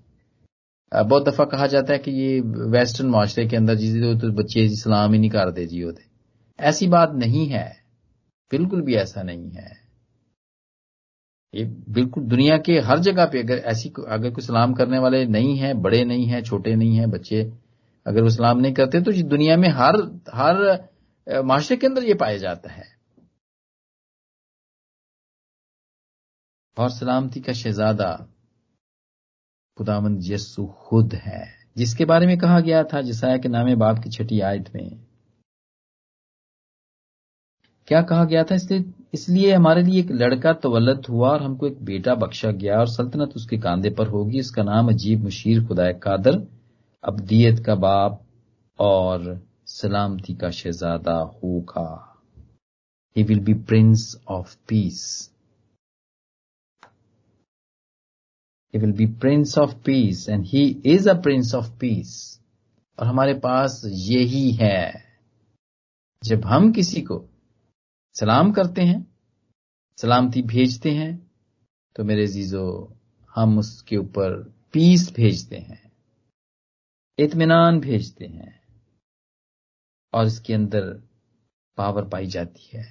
बहुत 0.91 1.25
दफ़ा 1.25 1.45
कहा 1.45 1.67
जाता 1.67 1.93
है 1.93 1.99
कि 1.99 2.11
ये 2.13 2.39
वेस्टर्न 2.71 3.09
माशरे 3.09 3.45
के 3.47 3.55
अंदर 3.57 3.75
जी 3.75 4.13
तो 4.15 4.31
बच्चे 4.33 4.67
जी 4.67 4.75
सलाम 4.75 5.13
ही 5.13 5.19
नहीं 5.19 5.29
करते 5.29 5.65
जी 5.65 5.81
होते। 5.81 6.03
ऐसी 6.59 6.87
बात 6.89 7.11
नहीं 7.15 7.45
है, 7.47 7.65
बिल्कुल 8.51 8.81
भी 8.81 8.95
ऐसा 8.97 9.23
नहीं 9.23 9.49
है। 9.51 9.75
ये 11.53 11.63
बिल्कुल 11.89 12.23
दुनिया 12.25 12.57
के 12.59 12.79
हर 12.81 12.99
जगह 13.01 13.25
पे 13.25 13.39
अगर 13.39 13.57
ऐसी 13.67 13.89
अगर 13.99 14.29
कोई 14.31 14.43
सलाम 14.43 14.73
करने 14.73 14.99
वाले 14.99 15.25
नहीं 15.27 15.57
है, 15.57 15.73
बड़े 15.75 16.03
नहीं 16.05 16.25
है, 16.27 16.41
छोटे 16.43 16.75
नहीं 16.75 16.97
है, 16.97 17.07
बच्चे 17.07 17.43
अगर 18.07 18.23
वो 18.23 18.29
सलाम 18.29 18.59
नहीं 18.59 18.73
करते 18.73 19.01
तो 19.01 19.11
दुनिया 19.29 19.57
में 19.57 19.69
हर 19.71 19.95
हर 20.33 21.41
माशरे 21.45 21.77
के 21.77 21.87
अंदर 21.87 22.03
ये 22.03 22.13
पाया 22.15 22.37
जाता 22.37 22.71
है। 22.71 22.85
और 26.77 26.89
सलामती 26.91 27.39
का 27.41 27.53
शहजादा 27.55 28.11
खुदावंद 29.77 30.19
यस्सु 30.23 30.65
खुद 30.79 31.13
है, 31.15 31.43
जिसके 31.77 32.05
बारे 32.05 32.27
में 32.27 32.37
कहा 32.37 32.59
गया 32.59 32.83
था, 32.83 33.01
जिसाया 33.01 33.37
के 33.37 33.49
नामे 33.49 33.75
बाप 33.75 33.99
की 34.03 34.09
छठी 34.09 34.39
आयत 34.41 34.69
में। 34.75 35.05
क्या 37.87 38.01
कहा 38.03 38.23
गया 38.25 38.43
था? 38.43 38.55
इसलिए 38.55 38.93
इसलिए 39.13 39.53
हमारे 39.53 39.83
लिए 39.83 39.99
एक 39.99 40.11
लड़का 40.11 40.53
तवलत 40.55 41.09
हुआ 41.09 41.29
और 41.29 41.43
हमको 41.43 41.67
एक 41.67 41.81
बेटा 41.85 42.15
बख्शा 42.15 42.51
गया 42.53 42.79
और 42.79 42.87
सल्तनत 42.89 43.35
उसके 43.35 43.57
कांधे 43.59 43.89
पर 43.89 44.07
होगी। 44.07 44.39
इसका 44.39 44.63
नाम 44.63 44.89
अजीब 44.89 45.23
मुशीर 45.23 45.63
खुदा 45.67 45.91
कादर 45.99 46.39
अबदियत 47.03 47.65
का 47.65 47.75
बाप 47.75 48.25
और 48.79 49.47
सलामती 49.65 50.33
का 50.33 50.49
शहजादा 50.49 51.17
होगा। 51.17 52.21
He 53.17 53.23
will 53.23 53.39
be 53.39 53.53
prince 53.53 54.21
of 54.27 54.57
peace 54.67 55.33
he 58.75 58.83
will 58.83 58.97
be 58.99 59.07
prince 59.19 59.57
of 59.57 59.75
peace 59.83 60.29
and 60.29 60.45
he 60.45 60.63
is 60.95 61.07
a 61.07 61.15
prince 61.21 61.55
of 61.55 61.65
peace. 61.83 62.41
और 62.99 63.07
हमारे 63.07 63.33
पास 63.33 63.81
यही 63.85 64.51
है। 64.51 65.03
जब 66.23 66.45
हम 66.45 66.71
किसी 66.71 67.01
को 67.01 67.29
सलाम 68.19 68.51
करते 68.51 68.81
हैं, 68.81 69.07
सलामती 70.01 70.41
भेजते 70.41 70.91
हैं 70.91 71.31
तो 71.95 72.03
मेरे 72.03 72.27
जीजो 72.27 72.93
हम 73.35 73.59
उसके 73.59 73.97
ऊपर 73.97 74.53
पीस 74.73 75.13
भेजते 75.15 75.57
हैं। 75.57 75.86
इतमान 77.17 77.79
भेजते 77.79 78.25
हैं 78.25 78.59
और 80.13 80.25
इसके 80.25 80.53
अंदर 80.53 80.81
पावर 81.77 82.03
पाई 82.03 82.25
जाती 82.27 82.69
है, 82.73 82.85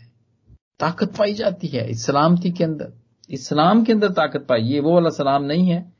ताकत 0.81 1.17
पाई 1.19 1.35
जाती 1.35 1.67
है 1.67 1.89
इस 1.91 2.05
सलामती 2.07 2.51
के 2.51 2.65
अंदर। 2.65 2.93
इस्लाम 3.31 3.85
के 3.85 3.93
अंदर 3.93 4.13
ताकत 4.13 4.47
पाई, 4.49 4.63
ये 4.63 4.81
वो 4.81 4.95
वाला 4.95 5.11
सलाम 5.11 5.45
नहीं 5.45 5.69
है 5.69 5.93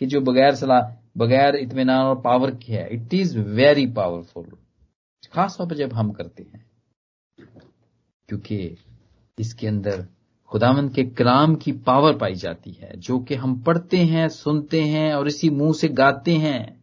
कि 0.00 0.06
जो 0.06 0.20
बगैर 0.20 0.54
सलाम 0.54 0.94
बगैर 1.18 1.56
इतमान 1.56 1.90
और 1.90 2.20
पावर 2.20 2.50
के 2.56 2.72
है। 2.72 2.88
इट 2.94 3.14
इज़ 3.14 3.38
वेरी 3.38 3.86
पावरफुल 3.86 4.44
खास 5.32 5.56
तौर 5.58 5.68
पर 5.68 5.76
जब 5.76 5.92
हम 5.92 6.10
करते 6.10 6.42
हैं, 6.42 6.64
क्योंकि 8.28 8.76
इसके 9.38 9.66
अंदर 9.66 10.06
खुदावंद 10.50 10.92
के 10.94 11.04
कलाम 11.04 11.54
की 11.54 11.72
पावर 11.72 12.16
पाई 12.18 12.34
जाती 12.34 12.70
है, 12.72 12.96
जो 12.96 13.18
कि 13.18 13.34
हम 13.34 13.60
पढ़ते 13.62 13.96
हैं, 13.96 14.28
सुनते 14.28 14.82
हैं 14.82 15.12
और 15.14 15.28
इसी 15.28 15.50
मुँह 15.50 15.72
से 15.72 15.88
गाते 15.90 16.34
हैं। 16.36 16.81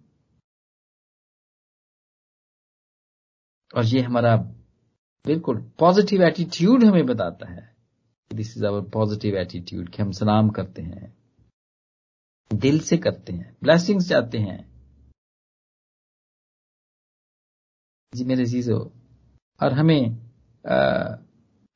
और 3.76 3.86
ये 3.86 4.02
हमारा 4.02 4.36
बिल्कुल 5.26 5.72
पॉजिटिव 5.80 6.24
एटीट्यूड 6.24 6.84
हमें 6.84 7.06
बताता 7.06 7.52
है। 7.52 7.76
This 8.34 8.58
is 8.58 8.66
our 8.66 8.82
positive 8.82 9.36
attitude 9.36 9.90
कि 9.90 10.04
हम 10.04 10.12
सलाम 10.12 10.50
करते 10.50 10.82
हैं। 10.82 11.18
दिल 12.54 12.80
से 12.80 12.98
करते 12.98 13.34
हैं। 13.34 13.58
ब्लेसिंग्स 13.64 14.10
चाहते 14.10 14.38
हैं। 14.38 14.70
जी 18.16 18.24
मेरे 18.24 18.46
चीजो 18.46 18.92
और 19.64 19.74
हमें 19.74 20.30
आ, 20.68 21.16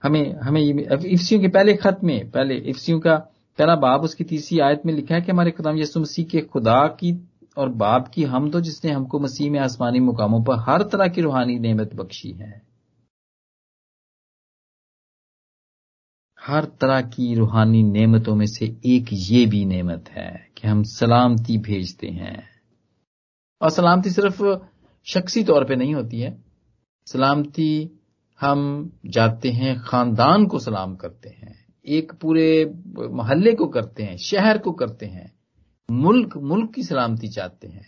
हमें 0.04 0.34
हमें 0.36 0.62
इफ्सियों 1.06 1.42
के 1.42 1.48
पहले 1.48 1.74
खत 1.74 2.00
में 2.04 2.32
पहले 2.32 2.56
इफ्सियों 2.56 3.00
का 3.00 3.16
पहला 3.58 3.76
बाब 3.76 4.02
उसकी 4.02 4.24
तीसरी 4.24 4.60
आयत 4.60 4.82
में 4.86 4.94
लिखा 4.94 5.16
है 5.16 5.22
कि 5.22 5.32
हमारे 5.32 5.52
खुदाम 5.52 5.78
यसु 5.78 6.00
मसीह 6.00 6.26
के 6.26 6.42
खुदा 6.42 6.88
की 6.88 7.12
और 7.58 7.70
बाप 7.70 8.08
की 8.08 8.24
हम 8.24 8.52
तो 8.52 8.62
जिसने 8.62 8.92
हमको 8.92 9.20
मसीह 9.20 9.52
में 9.52 9.60
आसमानी 9.60 10.00
मुकामों 10.00 10.44
पर 10.44 10.56
हर 10.60 10.84
तरह 10.84 11.08
की 11.08 11.22
रूहानी 11.22 11.60
नेमत 11.60 11.94
बख्शी 11.94 12.32
है। 12.32 12.68
हर 16.40 16.66
तरह 16.66 17.02
की 17.02 17.36
रूहानी 17.36 17.84
नेमतों 17.84 18.36
में 18.36 18.46
से 18.46 18.66
एक 18.86 19.06
ये 19.14 19.46
भी 19.46 19.66
नेमत 19.66 20.06
है 20.10 20.50
कि 20.58 20.68
हम 20.68 20.84
सलामती 20.84 21.58
भेजते 21.58 22.08
हैं। 22.08 22.50
और 23.62 23.70
सलामती 23.70 24.10
सिर्फ़ 24.10 24.44
शख्सी 25.06 25.44
तौर 25.44 25.66
पे 25.66 25.76
नहीं 25.76 25.96
होती 25.96 26.20
है। 26.20 26.44
सलामती 27.08 28.00
हम 28.42 28.92
जाते 29.06 29.50
हैं, 29.50 29.80
खानदान 29.80 30.48
को 30.48 30.60
सलाम 30.60 30.96
करते 30.96 31.30
हैं, 31.30 31.74
एक 31.86 32.12
पूरे 32.14 32.66
मोहल्ले 33.12 33.54
को 33.54 33.68
करते 33.68 34.04
हैं, 34.04 34.18
शहर 34.18 34.58
को 34.58 34.72
करते 34.72 35.06
हैं। 35.06 35.43
मुल्क 35.90 36.38
मुल्क 36.44 36.74
की 36.74 36.84
सलामती 36.84 37.28
चाहते 37.28 37.68
हैं। 37.68 37.86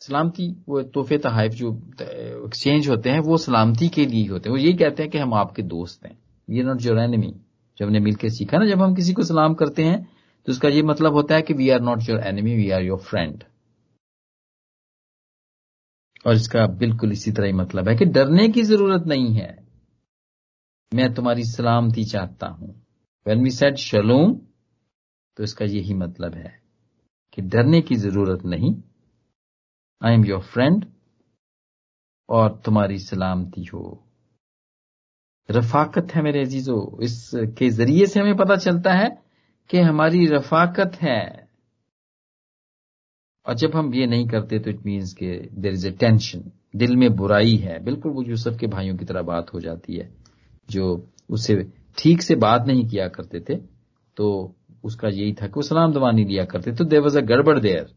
सलामती, 0.00 0.48
वो 0.68 0.82
तोहफे 0.84 1.18
तहाइफ 1.18 1.52
जो 1.52 1.72
एक्सचेंज 2.00 2.88
होते 2.88 3.10
हैं, 3.10 3.20
वो 3.20 3.36
सलामती 3.38 3.88
के 3.88 4.06
लिए 4.06 4.26
होते 4.28 4.48
हैं। 4.48 4.56
वो 4.56 4.62
यही 4.62 4.72
कहते 4.74 5.02
हैं 5.02 5.10
कि 5.12 5.18
हम 5.18 5.34
आपके 5.34 5.62
दोस्त 5.64 6.04
हैं। 6.06 6.18
We 6.48 6.60
are 6.60 6.66
not 6.66 6.82
your 6.82 6.98
enemy 6.98 7.34
जब 7.78 7.86
हमने 7.86 8.00
मिलकर 8.00 8.28
सीखा 8.30 8.58
ना, 8.58 8.66
जब 8.66 8.82
हम 8.82 8.94
किसी 8.94 9.12
को 9.12 9.22
सलाम 9.24 9.54
करते 9.54 9.84
हैं 9.84 10.04
तो 10.48 10.52
उसका 10.52 10.68
ये 10.68 10.82
मतलब 10.84 11.12
होता 11.12 11.34
है 11.34 11.42
कि 11.42 11.54
we 11.54 11.68
are 11.70 11.80
not 11.82 12.08
your 12.08 12.20
enemy 12.20 12.54
we 12.56 12.70
are 12.70 12.82
your 12.82 12.98
friend 13.00 13.44
और 16.26 16.34
इसका 16.34 16.66
बिल्कुल 16.78 17.12
इसी 17.12 17.32
तरह 17.32 17.46
ही 17.46 17.52
मतलब 17.52 17.88
है 17.88 17.94
कि 17.96 18.04
डरने 18.06 18.48
की 18.48 18.62
ज़रूरत 18.62 19.06
नहीं 19.06 19.34
है। 19.34 19.48
मैं 20.92 21.12
तुम्हारी 21.14 21.44
सलामती 21.44 22.04
चाहता 22.04 22.46
हूँ। 22.48 22.74
वेन 23.26 23.42
वी 23.42 23.50
सेट 23.50 23.76
शलोम 23.78 24.38
तो 25.36 25.44
इसका 25.44 25.64
यही 25.64 25.94
मतलब 25.94 26.34
है 26.34 26.58
कि 27.32 27.42
डरने 27.44 27.80
की 27.80 27.96
ज़रूरत 27.96 28.44
नहीं। 28.44 28.74
आई 30.02 30.14
एम 30.14 30.24
योर 30.24 30.40
फ्रेंड 30.42 30.84
और 32.28 32.60
तुम्हारी 32.64 32.98
सलामती 32.98 33.64
हो। 33.64 34.02
रफाकत 35.48 36.14
है 36.14 36.22
मेरे 36.22 36.40
अजीजो, 36.40 36.98
इसके 37.02 37.68
ज़रिए 37.70 38.06
से 38.06 38.20
हमें 38.20 38.36
पता 38.36 38.56
चलता 38.56 38.92
है 38.92 39.08
कि 39.70 39.78
हमारी 39.80 40.26
रफाकत 40.26 40.96
है। 41.02 41.48
और 43.46 43.54
जब 43.54 43.74
हम 43.74 43.92
ये 43.94 44.06
नहीं 44.06 44.26
करते 44.28 44.58
तो 44.58 44.70
इट 44.70 44.84
मीन्स 44.86 45.12
के 45.12 45.36
देर 45.52 45.72
इज़ 45.72 45.86
ए 45.88 45.90
टेंशन 45.90 46.50
दिल 46.76 46.96
में 46.96 47.10
बुराई 47.16 47.56
है। 47.56 47.78
बिल्कुल 47.84 48.12
वो 48.12 48.22
यूसुफ 48.22 48.58
के 48.60 48.66
भाइयों 48.66 48.96
की 48.96 49.04
तरह 49.04 49.22
बात 49.22 49.52
हो 49.54 49.60
जाती 49.60 49.96
है, 49.96 50.08
जो 50.68 51.08
उससे 51.30 51.54
ठीक 51.98 52.22
से 52.22 52.34
बात 52.36 52.66
नहीं 52.66 52.88
किया 52.88 53.08
करते 53.08 53.40
थे। 53.40 53.56
तो 54.16 54.55
उसका 54.86 55.08
यही 55.08 55.32
था 55.32 55.46
कि 55.46 55.52
वो 55.56 55.62
सलाम 55.62 55.92
दवा 55.92 56.10
नहीं 56.10 56.26
लिया 56.26 56.44
करते 56.44 56.72
तो 56.72 56.84
देर 56.84 57.00
वॉज़ 57.00 57.18
अ 57.18 57.22
गड़बड़ 57.26 57.58
देयर 57.58 57.94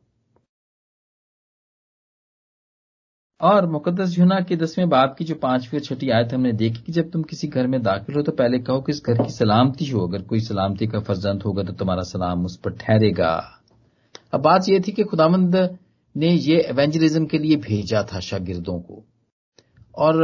और 3.42 3.66
मुकदस 3.72 4.18
युना 4.18 4.40
के 4.40 4.56
दसवें 4.56 4.90
बाप 4.90 5.16
की 5.18 5.26
जो 5.26 5.36
पांचवी 5.36 5.78
और 5.78 5.84
छठी 5.84 6.10
आयत 6.10 6.34
हमने 6.34 6.52
देखी 6.54 6.82
कि 6.84 6.92
जब 6.92 7.12
तुम 7.12 7.22
किसी 7.24 7.48
घर 7.48 7.68
में 7.68 7.82
दाखिल 7.82 8.16
हो 8.16 8.22
तो 8.22 8.32
पहले 8.32 8.60
कहो 8.60 8.82
कि 8.82 8.92
इस 8.92 9.02
घर 9.06 9.24
की 9.24 9.30
सलामती 9.34 9.86
हो। 9.86 10.08
अगर 10.08 10.22
कोई 10.22 10.40
सलामती 10.40 10.88
का 10.88 11.00
फर्जंद 11.00 11.44
होगा 11.44 11.64
तो 11.64 11.74
तुम्हारा 11.74 12.04
सलाम 12.04 12.46
उस 12.46 12.58
पर 12.58 12.74
ठहरेगा। 12.78 13.32
अब 14.34 14.42
बात 14.42 14.70
यह 14.70 14.84
थी 14.88 14.92
कि 14.92 15.04
खुदामंद 15.04 15.56
ने 16.16 16.32
ये 16.32 16.60
एवेंजलिज्म 16.70 17.26
के 17.26 17.38
लिए 17.38 17.56
भेजा 17.60 18.04
था 18.04 18.20
शागिर्दों 18.20 18.80
को। 18.82 19.04
और 19.96 20.24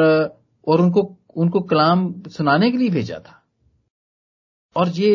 और 0.67 0.81
उनको 0.81 1.01
उनको 1.35 1.59
कलाम 1.61 2.11
सुनाने 2.29 2.71
के 2.71 2.77
लिए 2.77 2.89
भेजा 2.89 3.19
था। 3.19 3.41
और 4.75 4.89
ये 4.89 5.11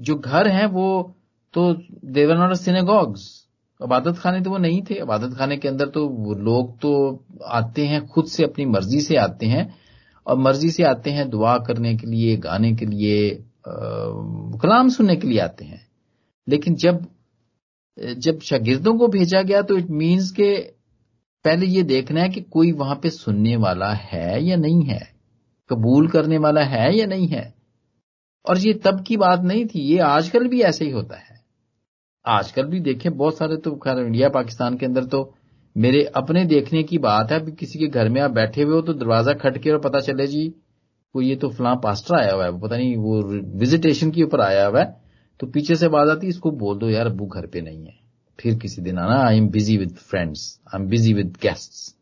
जो 0.00 0.14
घर 0.14 0.48
हैं 0.48 0.66
वो 0.66 0.86
तो 1.54 1.72
देवर 2.12 2.36
नॉट 2.38 2.54
सिनेगॉग्स 2.54 3.28
अबादत 3.80 4.18
खाने 4.18 4.40
तो 4.40 4.50
वो 4.50 4.58
नहीं 4.58 4.80
थे। 4.82 4.94
इबादत 4.94 5.36
खाने 5.38 5.56
के 5.56 5.68
अंदर 5.68 5.88
तो 5.88 6.06
वो 6.08 6.34
लोग 6.34 6.76
तो 6.78 7.24
आते 7.48 7.86
हैं, 7.86 8.06
खुद 8.06 8.26
से 8.26 8.44
अपनी 8.44 8.64
मर्ज़ी 8.66 9.00
से 9.00 9.16
आते 9.16 9.46
हैं। 9.46 9.74
और 10.26 10.38
मर्ज़ी 10.38 10.70
से 10.70 10.82
आते 10.82 11.10
हैं 11.10 11.28
दुआ 11.30 11.56
करने 11.58 11.94
के 11.96 12.06
लिए, 12.06 12.36
गाने 12.36 12.72
के 12.72 12.86
लिए 12.86 13.30
कलाम 14.62 14.88
सुनने 14.88 15.16
के 15.16 15.28
लिए 15.28 15.38
आते 15.40 15.64
हैं। 15.64 15.86
लेकिन 16.48 16.74
जब 16.74 17.06
जब 17.98 18.40
शागिर्दों 18.40 18.96
को 18.98 19.08
भेजा 19.08 19.40
गया 19.42 19.62
तो 19.62 19.76
इट 19.78 19.90
मीन्स 19.90 20.30
के 20.30 20.54
पहले 21.44 21.66
ये 21.66 21.82
देखना 21.82 22.20
है 22.20 22.28
कि 22.28 22.40
कोई 22.40 22.72
वहाँ 22.72 22.94
पे 22.96 23.10
सुनने 23.10 23.56
वाला 23.56 23.92
है 23.94 24.42
या 24.44 24.56
नहीं 24.56 24.82
है। 24.84 25.00
कबूल 25.70 26.08
करने 26.08 26.38
वाला 26.38 26.62
है 26.64 26.96
या 26.98 27.06
नहीं 27.06 27.28
है। 27.28 27.59
और 28.44 28.58
ये 28.58 28.72
तब 28.84 29.02
की 29.06 29.16
बात 29.16 29.42
नहीं 29.42 29.66
थी, 29.66 29.80
ये 29.80 29.98
आजकल 30.00 30.46
भी 30.48 30.60
ऐसे 30.62 30.84
ही 30.84 30.90
होता 30.90 31.18
है। 31.18 31.38
आजकल 32.24 32.64
भी 32.64 32.80
देखे, 32.80 33.10
बहुत 33.10 33.38
सारे 33.38 33.56
तो 33.58 33.74
खैर 33.78 33.98
इंडिया, 33.98 34.28
पाकिस्तान 34.30 34.76
के 34.76 34.86
अंदर 34.86 35.04
तो 35.06 35.32
मेरे 35.76 36.02
अपने 36.16 36.44
देखने 36.46 36.82
की 36.82 36.98
बात 37.00 37.32
है 37.32 37.40
किसी 37.52 37.78
के 37.78 37.86
घर 37.88 38.08
में 38.08 38.20
आप 38.20 38.30
बैठे 38.32 38.62
हुए 38.62 38.74
हो 38.74 38.80
तो 38.82 38.92
दरवाज़ा 38.94 39.32
खटके 39.34 39.70
और 39.70 39.78
पता 39.80 40.00
चले 40.00 40.26
जी, 40.26 40.46
वो 41.14 41.22
ये 41.22 41.36
तो 41.36 41.48
फलां 41.50 41.76
पास्टर 41.78 42.14
आया 42.16 42.32
हुआ 42.32 42.44
है 42.44 42.58
पता 42.60 42.76
नहीं, 42.76 42.96
वो 42.96 43.22
विजिटेशन 43.58 44.10
के 44.10 44.22
ऊपर 44.22 44.40
आया 44.40 44.66
हुआ 44.66 44.80
है 44.80 44.98
तो 45.40 45.46
पीछे 45.48 45.74
से 45.76 45.88
बात 45.88 46.08
आती 46.08 46.26
इसको 46.28 46.50
बोल 46.52 46.78
दो 46.78 46.88
यार 46.90 47.06
अबू 47.06 47.26
घर 47.26 47.46
पे 47.46 47.60
नहीं 47.60 47.84
है। 47.84 47.98
फिर 48.38 48.58
किसी 48.58 48.82
दिन 48.82 48.98
आना 48.98 49.20
I 49.20 49.36
am 49.36 49.48
busy 49.50 49.76
with 49.78 49.94
friends 50.00 50.42
I 50.66 50.80
am 50.80 50.88
busy 50.88 51.12
with 51.14 51.36
guest 51.42 51.94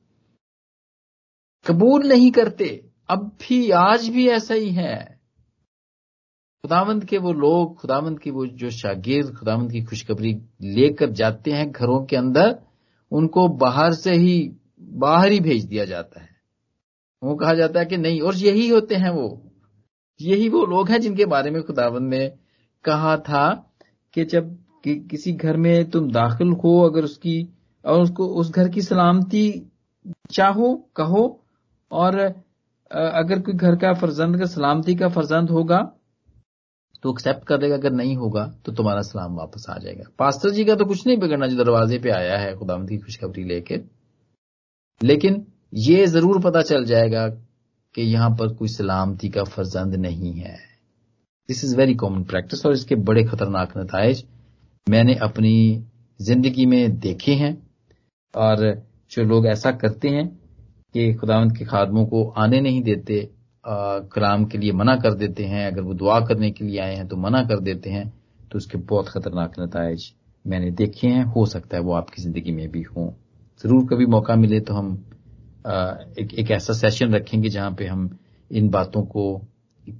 कबूल 1.66 2.06
नहीं 2.08 2.30
करते, 2.30 2.68
अब 3.08 3.30
भी, 3.40 3.70
आज 3.70 4.08
भी 4.08 4.28
ऐसा 4.30 4.54
ही 4.54 4.70
है। 4.72 5.17
खुदावंद 6.64 7.04
के 7.04 7.18
वो 7.18 7.32
लोग, 7.32 7.80
खुदावंद 7.80 8.18
की 8.18 8.30
वो 8.30 8.46
जो 8.46 8.70
शागिर्द, 8.70 9.34
खुदावंद 9.34 9.72
की 9.72 9.82
खुशखबरी 9.82 10.32
लेकर 10.62 11.10
जाते 11.10 11.50
हैं 11.50 11.70
घरों 11.70 12.04
के 12.04 12.16
अंदर, 12.16 12.58
उनको 13.12 13.48
बाहर 13.48 13.92
से 13.92 14.12
ही, 14.12 14.52
बाहर 14.82 15.32
ही 15.32 15.40
भेज 15.40 15.64
दिया 15.64 15.84
जाता 15.84 16.20
है। 16.20 16.28
वो 17.22 17.34
कहा 17.34 17.54
जाता 17.54 17.80
है 17.80 17.86
कि 17.86 17.96
नहीं, 17.96 18.20
और 18.20 18.34
यही 18.34 18.68
होते 18.68 18.94
हैं 18.94 19.10
वो। 19.10 19.50
यही 20.20 20.48
वो 20.48 20.66
लोग 20.66 20.88
हैं 20.88 21.00
जिनके 21.00 21.24
बारे 21.24 21.50
में 21.50 21.62
खुदावंद 21.62 22.14
ने 22.14 22.32
कहा 22.84 23.16
था 23.16 23.72
कि 24.14 24.24
जब 24.24 24.58
कि, 24.84 24.96
किसी 24.96 25.32
घर 25.32 25.56
में 25.56 25.90
तुम 25.90 26.10
दाखिल 26.10 26.48
हो, 26.48 26.90
अगर 26.90 27.04
उसकी, 27.04 27.48
और 27.84 28.00
उसको, 28.00 28.26
उस 28.26 28.50
घर 28.50 28.68
की 28.68 28.82
सलामती 28.82 29.72
चाहो, 30.30 30.88
कहो, 30.96 31.44
और 31.92 32.18
अगर 32.92 33.38
कोई 33.38 33.54
घर 33.54 33.76
का 33.76 33.92
फर्जंद 33.92 34.38
का 34.38 34.44
सलामती 34.44 34.94
का 34.94 35.08
फर्जंद 35.08 35.50
होगा 35.50 35.94
तो 37.04 37.10
एक्सेप्ट 37.12 37.46
कर 37.46 37.58
देगा 37.58 37.74
अगर 37.74 37.92
नहीं 37.92 38.16
होगा 38.16 38.44
तो 38.66 38.72
तुम्हारा 38.72 39.02
सलाम 39.02 39.34
वापस 39.36 39.66
आ 39.70 39.76
जाएगा। 39.78 40.04
पास्टर 40.18 40.50
जी 40.50 40.64
का 40.64 40.74
तो 40.74 40.84
कुछ 40.84 41.06
नहीं 41.06 41.18
बिगड़ना, 41.18 41.46
जो 41.46 41.56
दरवाजे 41.56 41.98
पे 41.98 42.10
आया 42.10 42.38
है 42.38 42.54
खुदाम 42.56 42.86
की 42.86 42.98
खुशखबरी 42.98 43.44
लेके। 43.44 43.80
लेकिन 45.00 45.44
ये 45.76 46.06
ज़रूर 46.06 46.40
पता 46.42 46.62
चल 46.62 46.84
जाएगा 46.84 47.28
कि 47.94 48.02
यहाँ 48.04 48.30
पर 48.30 48.52
कोई 48.54 48.68
सलामती 48.68 49.28
का 49.28 49.44
फर्जंद 49.46 49.94
नहीं 49.96 50.32
है। 50.32 50.56
This 51.48 51.64
is 51.64 51.76
very 51.76 51.94
common 51.94 52.24
practice 52.24 52.66
और 52.66 52.72
इसके 52.72 52.94
बड़े 53.04 53.24
खतरनाक 53.24 53.76
नतज 53.78 54.24
मैंने 54.86 55.14
अपनी 55.22 55.54
ज़िंदगी 56.20 56.66
में 56.66 56.98
देखे 56.98 57.32
हैं। 57.34 57.56
और 58.34 58.58
जो 59.10 59.22
लोग 59.24 59.46
ऐसा 59.46 59.70
करते 59.74 60.08
हैं 60.08 60.26
कि 60.94 61.12
खुदावंत 61.14 61.56
के 61.56 61.64
खादमों 61.64 62.04
को 62.06 62.28
आने 62.38 62.60
नहीं 62.60 62.82
देते 62.82 63.28
कलाम 63.64 64.44
के 64.44 64.58
लिए 64.58 64.72
मना 64.72 64.96
कर 64.96 65.14
देते 65.14 65.44
हैं 65.44 65.66
अगर 65.66 65.82
वो 65.82 65.94
दुआ 65.94 66.20
करने 66.20 66.50
के 66.50 66.64
लिए 66.64 66.78
आए 66.80 66.94
हैं 66.94 67.08
तो 67.08 67.16
मना 67.16 67.42
कर 67.42 67.60
देते 67.60 67.90
हैं 67.90 68.12
तो 68.52 68.58
उसके 68.58 68.78
बहुत 68.78 69.08
खतरनाक 69.08 69.54
नतज 69.60 70.12
मैंने 70.46 70.70
देखे 70.70 71.08
हैं 71.08 71.24
हो 71.24 71.46
सकता 71.46 71.76
है 71.76 71.82
वो 71.82 71.92
आपकी 71.92 72.22
ज़िंदगी 72.22 72.52
में 72.52 72.68
भी 72.70 72.82
हों। 72.82 73.10
ज़रूर 73.60 73.86
कभी 73.86 74.06
मौका 74.06 74.34
मिले 74.36 74.60
तो 74.60 74.74
हम 74.74 74.92
एक, 76.18 76.34
एक 76.34 76.50
ऐसा 76.50 76.72
सेशन 76.72 77.14
रखेंगे 77.14 77.48
जहाँ 77.48 77.70
पे 77.70 77.86
हम 77.86 78.18
इन 78.52 78.68
बातों 78.68 79.02
को 79.02 79.42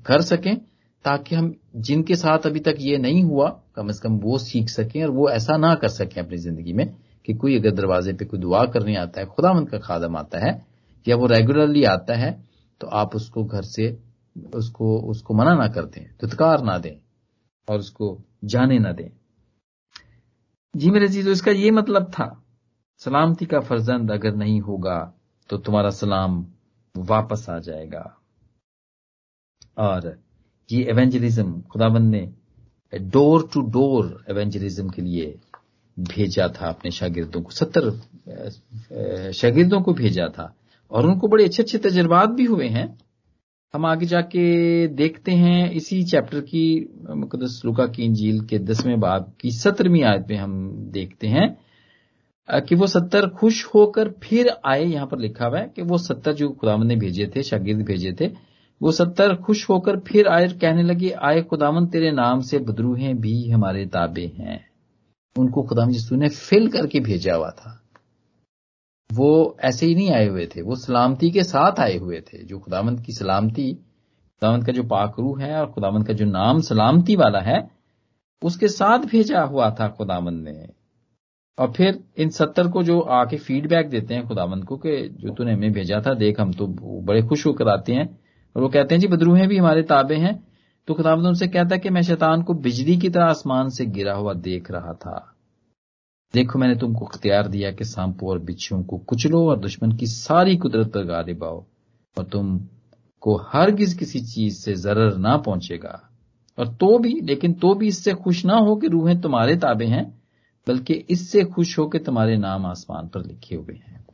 कर 0.07 0.21
सकें 0.21 0.57
ताकि 1.05 1.35
हम 1.35 1.55
जिनके 1.77 2.15
साथ 2.15 2.47
अभी 2.47 2.61
तक 2.61 2.75
ये 2.79 2.99
नहीं 2.99 3.23
हुआ 3.23 3.49
कम 3.77 3.91
से 3.91 4.09
कम 4.09 4.17
वो 4.19 4.39
सीख 4.39 4.69
सकें 4.69 5.03
और 5.05 5.11
वो 5.11 5.29
ऐसा 5.31 5.57
ना 5.57 5.75
कर 5.75 5.89
सकें 5.89 6.23
अपनी 6.23 6.37
ज़िंदगी 6.37 6.73
में 6.73 6.87
कि 7.27 7.35
कोई 7.35 7.59
अगर 7.59 7.71
दरवाजे 7.71 8.13
पे 8.13 8.25
कोई 8.25 8.41
दुआ 8.41 8.65
करने 8.65 8.97
आता 8.97 9.21
है 9.21 9.27
खुदावंद 9.27 9.69
का 9.71 9.79
खादम 9.79 10.17
आता 10.17 10.39
है 10.47 10.67
या 11.07 11.17
वो 11.17 11.27
रेगुलरली 11.27 11.85
आता 11.85 12.15
है 12.15 12.48
तो 12.81 12.87
आप 12.89 13.15
उसको 13.17 13.45
घर 13.45 13.63
से, 13.65 13.91
उसको 14.55 14.99
उसको 15.11 15.35
मना 15.35 15.55
ना 15.55 15.67
कर 15.69 15.85
दें, 15.85 16.05
दुत्कार 16.21 16.63
ना 16.65 16.79
दें 16.79 16.97
और 17.69 17.79
उसको 17.79 18.19
जाने 18.45 18.79
ना 18.79 18.93
दें। 18.93 19.09
जी 20.75 20.91
मेरे 20.91 21.09
जी 21.09 21.23
तो 21.23 21.31
इसका 21.31 21.51
ये 21.53 21.71
मतलब 21.71 22.11
था, 22.13 22.45
सलामती 23.01 23.47
का 23.47 23.61
फर्जंद 23.61 24.11
अगर 24.13 24.35
नहीं 24.35 24.61
होगा 24.61 24.99
तो 25.51 25.57
तुम्हारा 25.59 25.91
सलाम 25.93 26.47
वापस 26.95 27.47
आ 27.51 27.59
जाएगा। 27.59 28.05
और 29.79 30.17
ये 30.71 30.83
एवेंजलिज्म 30.91 31.61
खुदाबंद 31.63 32.11
ने 32.11 32.29
डोर 32.93 33.49
टू 33.53 33.61
डोर 33.71 34.25
एवेंजलिज्म 34.31 34.89
के 34.91 35.03
लिए 35.03 35.39
भेजा 35.97 36.49
था, 36.51 36.69
अपने 36.69 36.91
शागिर्दों 36.91 37.43
को, 37.43 37.51
सत्तर 37.51 39.33
शागिर्दों 39.33 39.81
को 39.83 39.93
भेजा 39.95 40.29
था। 40.29 40.55
और 40.91 41.07
उनको 41.07 41.29
बड़े 41.29 41.45
अच्छे 41.45 41.63
अच्छे 41.63 41.79
तजर्बात 41.79 42.31
भी 42.31 42.45
हुए 42.45 42.69
हैं। 42.69 42.99
हम 43.75 43.87
आगे 43.87 44.07
जाके 44.07 44.87
देखते 44.89 45.33
हैं 45.33 45.71
इसी 45.71 46.03
चैप्टर 46.03 46.41
की 46.41 46.95
मुकदस 47.11 47.63
लुका 47.65 47.87
की 47.87 48.03
इंजील 48.03 48.41
के 48.41 48.59
दसवें 48.59 49.01
बाब 49.01 49.33
की 49.41 49.51
सत्रहवीं 49.51 50.03
आयत 50.03 50.27
में 50.31 50.37
हम 50.37 50.73
देखते 50.91 51.27
हैं 51.27 51.59
कि 52.49 52.75
वो 52.75 52.87
सत्तर 52.87 53.29
खुश 53.29 53.65
होकर 53.67 54.09
फिर 54.23 54.49
आए। 54.67 54.85
यहाँ 54.85 55.07
पर 55.07 55.19
लिखा 55.19 55.47
हुआ 55.47 55.59
है 55.59 55.73
कि 55.77 55.83
वो 55.83 55.99
सत्तर 55.99 56.33
जो 56.33 56.49
खुदावन 56.49 56.87
ने 56.87 56.97
भेजे 56.97 57.33
थे, 57.37 57.43
शागिर्द 57.43 57.83
भेजे 57.83 58.13
थे, 58.21 58.27
वो 58.83 58.93
सत्तर 58.93 59.35
खुश 59.35 59.69
होकर 59.71 59.99
फिर 59.99 60.29
आए 60.29 60.49
कहने 60.49 60.83
लगे, 60.83 61.11
आए 61.11 61.43
खुदावन 61.43 61.87
तेरे 61.87 62.13
नाम 62.13 62.41
से 62.41 62.59
बदरूहें 62.59 63.21
भी 63.21 63.51
हमारे 63.51 63.87
ताबे 63.87 64.27
हैं। 64.39 64.61
उनको 65.39 65.63
खुदावन 65.63 65.91
यीशु 65.91 66.17
ने 66.17 66.29
फिल 66.29 66.69
करके 66.69 67.01
भेजा 67.01 67.35
हुआ 67.35 67.51
था। 67.51 67.88
वो 69.13 69.57
ऐसे 69.61 69.87
ही 69.87 69.95
नहीं 69.95 70.11
आए 70.11 70.29
हुए 70.29 70.47
थे। 70.47 70.63
वो 70.63 70.77
सलामती 70.77 71.31
के 71.31 71.43
साथ 71.43 71.81
आए 71.81 71.97
हुए 71.97 72.21
थे, 72.21 72.45
जो 72.45 72.59
खुदावंत 72.59 73.01
की 73.01 73.13
सलामती, 73.13 73.75
खुदावंत 73.75 74.67
का 74.67 74.73
जो 74.73 74.83
पाकरू 74.83 75.35
है 75.35 75.61
और 75.61 75.67
खुदावंत 75.67 76.07
का 76.07 76.13
जो 76.13 76.25
नाम 76.25 76.61
सलामती 76.61 77.17
वाला 77.17 77.41
है, 77.41 77.71
उसके 78.43 78.69
साथ 78.69 78.99
भेजा 78.99 79.43
हुआ 79.43 79.71
था 79.71 79.89
खुदावंत 79.89 80.45
ने। 80.45 80.67
और 81.59 81.73
फिर 81.73 82.05
इन 82.19 82.29
सत्तर 82.29 82.69
को 82.69 82.83
जो 82.83 83.01
आके 83.01 83.37
फीडबैक 83.37 83.91
देते 83.91 84.15
हैं 84.15 84.29
खुदावंत 84.29 84.65
को 84.65 84.77
कि 84.77 85.17
जो 85.21 85.35
तूने 85.35 85.53
हमें 85.53 85.73
भेजा 85.73 86.03
था, 86.07 86.15
देख 86.15 86.41
हम 86.41 86.53
तो 86.53 86.67
बड़े 87.03 87.23
खुश 87.23 87.47
होकर 87.47 87.69
आते 87.69 87.93
हैं। 87.93 88.21
और 88.57 88.63
वो 88.63 88.69
कहते 88.69 88.95
हैं, 88.95 89.01
जी, 89.01 89.09
बदरूहें 89.09 89.49
भी 89.49 89.57
हमारे 89.57 89.83
ताबे 89.83 90.15
हैं। 90.15 90.49
तो 90.87 90.95
खुदावंत 90.95 91.27
उनसे 91.27 91.49
कहता 91.49 91.75
है 91.75 91.79
कि 91.79 91.91
मैं 91.91 92.03
शैतान 92.03 92.43
को 92.43 92.55
बिजली 92.55 92.97
की 92.97 93.11
तरह 93.11 93.25
आसमान 93.25 93.69
से 93.69 93.87
गिरा 93.87 94.15
हुआ 94.15 94.35
देख 94.35 94.71
रहा 94.71 94.93
था। 94.93 95.38
देखो, 96.35 96.59
मैंने 96.59 96.75
तुमको 96.77 97.05
अख्तियार 97.05 97.49
दिया 97.49 97.71
कि 97.71 97.85
सांपों 97.85 98.29
और 98.31 98.39
बिच्छुओं 98.39 98.83
को 98.83 98.99
कुचलो 98.99 99.49
और 99.51 99.59
दुश्मन 99.59 99.93
की 99.93 100.07
सारी 100.07 100.57
कुदरत 100.57 100.87
पर 100.87 101.05
गालिब 101.05 101.45
आओ 101.45 101.65
और 102.17 102.25
तुम 102.25 102.59
को 103.21 103.37
हरगिज 103.37 103.95
किसी 103.95 104.21
चीज़ 104.21 104.57
से 104.57 104.75
जरर 104.75 105.17
ना 105.17 105.37
पहुंचेगा। 105.37 106.11
और 106.59 106.69
तो 106.69 106.99
भी, 106.99 107.21
लेकिन 107.21 107.53
तो 107.53 107.75
भी 107.75 107.89
इससे 107.89 108.15
खुश 108.15 108.45
ना 108.45 108.57
हो 108.57 108.77
कि 108.77 108.87
रूहें 108.87 109.21
तुम्हारे 109.21 109.57
ताबे 109.57 109.85
हैं, 109.85 110.23
बल्कि 110.67 110.95
इससे 110.95 111.45
खुश 111.45 111.79
हो 111.79 111.87
कि 111.87 111.99
तुम्हारे 111.99 112.37
नाम 112.37 112.67
आसमान 112.67 113.09
पर 113.09 113.27
लिखे 113.27 113.57
हुए 113.57 113.75
हैं। 113.75 114.05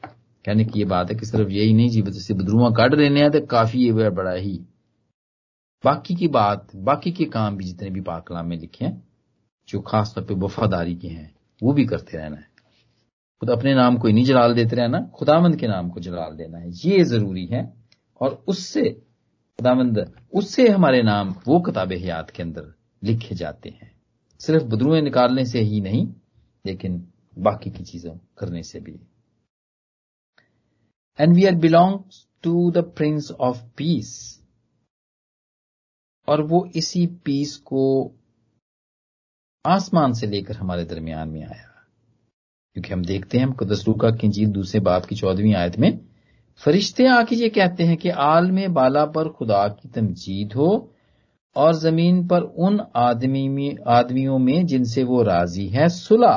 कहने 0.45 0.65
की 0.65 0.79
ये 0.79 0.85
बात 0.85 1.11
है 1.11 1.17
कि 1.17 1.27
सिर्फ़ 1.27 1.49
यही 1.49 1.73
नहीं 1.73 1.89
जी 1.89 2.03
जैसे 2.03 2.35
बदरुआ 2.35 2.71
काट 2.71 2.95
लेने 2.95 3.21
हैं 3.21 3.31
तो 3.31 3.41
काफ़ी 3.41 3.85
ये 3.87 4.11
बड़ा 4.11 4.33
ही। 4.33 4.61
बाकी 5.85 6.15
की 6.15 6.29
बात, 6.29 6.67
बाकी 6.77 7.13
के 7.13 7.25
काम 7.25 7.57
भी 7.57 7.65
जितने 7.65 7.91
भी 7.91 8.01
पाकलाम 8.01 8.47
में 8.47 8.59
लिखे 8.59 8.85
हैं, 8.85 9.03
जो 9.69 9.81
खासतौर 9.81 10.25
पर 10.25 10.35
वफादारी 10.35 10.95
के 10.95 11.09
हैं 11.09 11.34
वो 11.65 11.73
भी 11.73 11.85
करते 11.85 12.19
रहना 12.19 12.37
है। 12.37 12.51
खुद 13.41 13.51
अपने 13.51 13.75
नाम 13.75 13.97
को 13.99 14.09
नहीं 14.09 14.25
जलाल 14.25 14.55
देते 14.55 14.77
रहना 14.77 15.13
खुदामंद 15.15 15.57
के 15.57 15.67
नाम 15.67 15.91
को 15.91 16.01
जलाल 16.01 16.37
देना 16.37 16.59
है। 16.59 16.71
ये 16.71 17.05
ज़रूरी 17.05 17.47
है। 17.47 17.75
और 18.21 18.45
उससे 18.49 18.91
खुदामंद 19.59 20.13
उससे 20.33 20.69
हमारे 20.69 21.03
नाम, 21.03 21.35
वो 21.47 21.61
किताब 21.61 21.93
हयात 21.93 22.31
के 22.31 22.43
अंदर 22.43 22.75
लिखे 23.05 23.35
जाते 23.35 23.69
हैं। 23.69 24.01
सिर्फ़ 24.41 24.65
बदरुएँ 24.65 25.03
निकालने 25.03 25.45
से 25.45 25.61
ही 25.61 25.81
नहीं, 25.81 26.15
लेकिन 26.67 27.13
बाकी 27.39 27.71
की 27.71 27.85
चीज़ों 27.85 28.17
करने 28.39 28.63
से 28.63 28.81
भी। 28.81 29.01
And 31.21 31.35
we 31.35 31.45
are 31.45 31.55
belong 31.55 31.99
to 32.43 32.71
the 32.71 32.79
prince 32.79 33.31
of 33.31 33.63
peace 33.77 34.41
और 36.29 36.43
वो 36.43 36.69
इसी 36.77 37.07
पीस 37.07 37.57
को 37.57 38.13
आसमान 39.67 40.13
से 40.13 40.27
लेकर 40.27 40.57
हमारे 40.57 40.85
दरमियान 40.85 41.29
में 41.29 41.43
आया। 41.43 41.71
क्योंकि 42.77 42.93
हम 42.93 43.05
देखते 43.05 43.39
हैं 43.39 43.53
कदसलूका 43.53 44.11
की 44.11 44.29
जीत 44.29 44.49
दूसरे 44.49 44.81
बात 44.81 45.07
की 45.07 45.15
चौदहवीं 45.15 45.55
आयत 45.55 45.79
में, 45.79 45.99
फरिश्ते 46.61 47.07
आके 47.07 47.37
ये 47.37 47.49
कहते 47.49 47.85
हैं 47.85 47.97
कि 47.97 48.09
आल 48.09 48.51
में 48.51 48.75
बाला 48.75 49.05
पर 49.07 49.29
खुदा 49.29 49.67
की 49.69 49.89
तमजीद 49.89 50.53
हो 50.53 50.95
और 51.57 51.73
ज़मीन 51.75 52.27
पर 52.29 52.41
उन 52.41 52.81
आदमी 52.97 53.49
में, 53.49 53.77
आदमियों 53.87 54.39
में 54.39 54.67
जिनसे 54.67 55.03
वो 55.05 55.23
राज़ी 55.23 55.69
है, 55.69 55.89
सुला। 55.89 56.37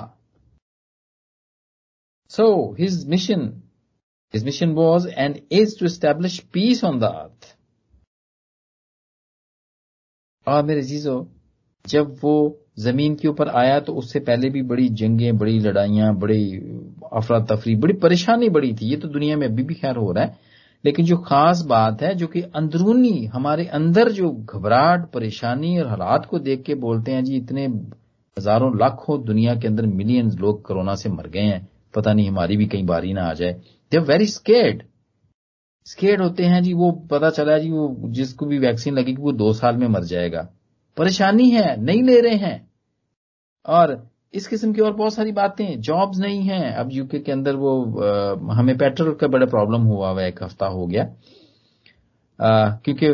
So 2.29 2.75
his 2.79 3.07
mission 3.07 3.41
his 4.33 4.43
mission 4.45 4.71
was 4.71 5.07
and 5.07 5.39
is 5.51 5.79
to 5.79 5.87
establish 5.87 6.39
peace 6.53 6.83
on 6.83 6.99
the 6.99 7.03
earth 7.03 7.55
और 10.47 10.63
मेरे 10.63 10.81
जीजो 10.81 11.15
जब 11.85 12.15
वो 12.23 12.63
ज़मीन 12.79 13.15
के 13.15 13.27
ऊपर 13.27 13.47
आया 13.49 13.79
तो 13.79 13.93
उससे 13.93 14.19
पहले 14.19 14.49
भी 14.49 14.61
बड़ी 14.61 14.89
जंगें, 14.89 15.37
बड़ी 15.37 15.59
लड़ाइयाँ, 15.59 16.15
बड़ी 16.15 16.51
अफरा 17.13 17.39
तफरी, 17.39 17.75
बड़ी 17.75 17.93
परेशानी 17.93 18.49
बड़ी 18.49 18.73
थी। 18.73 18.85
ये 18.85 18.97
तो 18.97 19.07
दुनिया 19.07 19.37
में 19.37 19.47
अभी 19.47 19.63
भी 19.63 19.73
खैर 19.73 19.95
हो 19.95 20.11
रहा 20.11 20.23
है। 20.23 20.39
लेकिन 20.85 21.05
जो 21.05 21.17
खास 21.17 21.61
बात 21.61 22.01
है, 22.01 22.15
जो 22.15 22.27
कि 22.27 22.41
अंदरूनी, 22.41 23.25
हमारे 23.25 23.65
अंदर 23.65 24.11
जो 24.11 24.31
घबराहट, 24.31 25.11
परेशानी 25.11 25.79
और 25.79 25.87
हालात 25.87 26.25
को 26.25 26.39
देख 26.39 26.63
के 26.63 26.75
बोलते 26.75 27.11
हैं, 27.11 27.23
जी, 27.23 27.35
इतने 27.35 27.65
हज़ारों, 28.37 28.79
लाखों 28.79 29.25
दुनिया 29.25 29.55
के 29.55 29.67
अंदर 29.67 29.85
मिलियन 29.85 30.31
लोग 30.31 30.65
कोरोना 30.65 30.95
से 30.95 31.09
मर 31.09 31.27
गए 31.27 31.39
हैं। 31.39 31.69
पता 31.95 32.13
नहीं, 32.13 32.29
हमारी 32.29 32.57
भी 32.57 32.65
कई 32.65 32.83
बारी 32.83 33.13
ना 33.13 33.23
आ 33.23 33.33
जाए। 33.33 33.53
दे 33.91 33.97
वेरी 33.97 34.25
स्केर्ड 34.25 34.83
स्केर्ड 35.85 36.21
होते 36.21 36.43
हैं, 36.43 36.63
जी, 36.63 36.73
वो 36.73 36.91
पता 36.91 37.29
चला, 37.29 37.57
जी, 37.57 37.71
वो 37.71 37.97
जिसको 38.05 38.45
भी 38.45 38.59
वैक्सीन 38.59 38.93
लगेगी 38.93 39.21
वो 39.21 39.31
दो 39.31 39.53
साल 39.53 39.77
में 39.77 39.87
मर 39.87 40.03
जाएगा। 40.03 40.49
परेशानी 40.97 41.49
है, 41.49 41.81
नहीं 41.81 42.03
ले 42.03 42.21
रहे 42.21 42.35
हैं। 42.35 42.66
और 43.67 44.01
इस 44.33 44.47
किस्म 44.47 44.71
की 44.73 44.81
और 44.81 44.93
बहुत 44.95 45.13
सारी 45.13 45.31
बातें 45.31 45.79
जॉब्स 45.81 46.19
नहीं 46.19 46.41
हैं। 46.41 46.73
अब 46.73 46.89
यूके 46.91 47.19
के 47.19 47.31
अंदर 47.31 47.55
वो 47.55 47.71
आ, 48.01 48.55
हमें 48.55 48.77
पेट्रोल 48.77 49.13
का 49.13 49.27
बड़ा 49.27 49.45
प्रॉब्लम 49.47 49.81
हुआ 49.83 50.09
हुआ 50.09 50.23
एक 50.23 50.43
हफ़्ता 50.43 50.65
हो 50.67 50.85
गया। 50.87 51.03
क्योंकि 52.39 53.13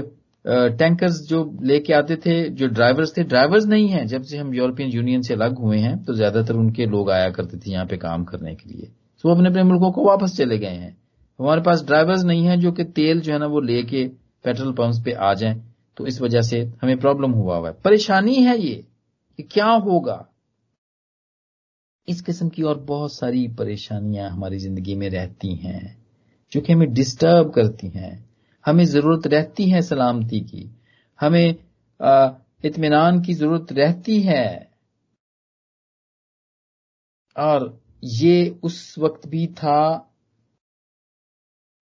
टैंकर्स 0.77 1.19
जो 1.27 1.43
लेके 1.63 1.93
आते 1.93 2.15
थे 2.15 2.33
जो 2.51 2.67
ड्राइवर्स 2.69 3.15
थे 3.17 3.23
ड्राइवर्स 3.23 3.65
नहीं 3.65 3.87
हैं। 3.89 4.05
जब 4.07 4.23
से 4.23 4.37
हम 4.37 4.53
यूरोपियन 4.53 4.89
यूनियन 4.89 5.21
से 5.21 5.33
अलग 5.33 5.59
हुए 5.59 5.77
हैं 5.79 6.03
तो 6.05 6.13
ज़्यादातर 6.13 6.55
उनके 6.55 6.85
लोग 6.87 7.11
आया 7.11 7.29
करते 7.31 7.57
थे 7.57 7.71
यहाँ 7.71 7.85
पे 7.85 7.97
काम 7.97 8.23
करने 8.23 8.55
के 8.55 8.69
लिए। 8.69 8.85
तो 9.23 9.29
वो 9.29 9.35
अपने 9.35 9.49
अपने 9.49 9.63
मुल्कों 9.63 9.91
को 9.91 10.05
वापस 10.05 10.35
चले 10.37 10.57
गए 10.57 10.67
हैं। 10.67 10.95
हमारे 11.39 11.61
पास 11.61 11.83
ड्राइवर्स 11.85 12.23
नहीं 12.23 12.45
है 12.45 12.57
जो 12.57 12.71
कि 12.71 12.83
तेल 12.91 13.21
जो 13.21 13.33
है 13.33 13.39
ना 13.39 13.45
वो 13.45 13.59
लेके 13.61 14.05
पेट्रोल 14.45 14.73
पंप 14.73 15.03
पे 15.05 15.11
आ 15.11 15.33
जाए। 15.33 15.61
तो 15.97 16.05
इस 16.07 16.21
वजह 16.21 16.41
से 16.41 16.61
हमें 16.81 16.97
प्रॉब्लम 16.99 17.31
हुआ 17.31 17.57
हुआ 17.57 17.69
है। 17.69 17.75
परेशानी 17.83 18.35
है 18.35 18.57
ये 18.59 18.75
कि 19.39 19.43
क्या 19.43 19.67
होगा? 19.67 20.25
इस 22.07 22.21
किस्म 22.21 22.49
की 22.49 22.63
और 22.63 22.79
बहुत 22.79 23.13
सारी 23.13 23.47
परेशानियाँ 23.47 24.29
हमारी 24.29 24.57
ज़िंदगी 24.59 24.95
में 24.95 25.09
रहती 25.09 25.55
हैं, 25.55 25.97
जो 26.51 26.61
कि 26.61 26.73
हमें 26.73 26.93
डिस्टर्ब 26.93 27.51
करती 27.51 27.87
हैं। 27.87 28.13
हमें 28.65 28.83
ज़रूरत 28.85 29.27
रहती 29.27 29.69
है 29.69 29.81
सलामती 29.81 30.39
की। 30.41 30.69
हमें 31.19 31.49
इतमान 32.65 33.21
की 33.21 33.33
ज़रूरत 33.33 33.71
रहती 33.71 34.19
है। 34.21 34.71
और 37.35 37.81
ये 38.03 38.59
उस 38.63 38.95
वक्त 38.99 39.27
भी 39.27 39.45
था 39.47 40.09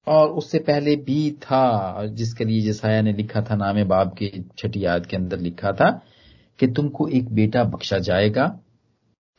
और 0.08 0.30
उससे 0.32 0.60
पहले 0.60 0.96
भी 0.96 1.32
था, 1.32 2.06
जिसके 2.08 2.46
लिए 2.46 2.62
जसाया 2.62 3.02
ने 3.02 3.14
लिखा 3.14 3.42
था, 3.42 3.56
नामे 3.56 3.84
बाब 3.84 4.16
के 4.18 4.32
छठी 4.58 4.84
याद 4.86 5.06
के 5.06 5.18
अंदर 5.18 5.40
लिखा 5.40 5.72
था 5.72 5.90
कि 6.60 6.68
तुमको 6.68 7.08
एक 7.08 7.32
बेटा 7.34 7.64
बख्शा 7.64 8.00
जाएगा। 8.00 8.46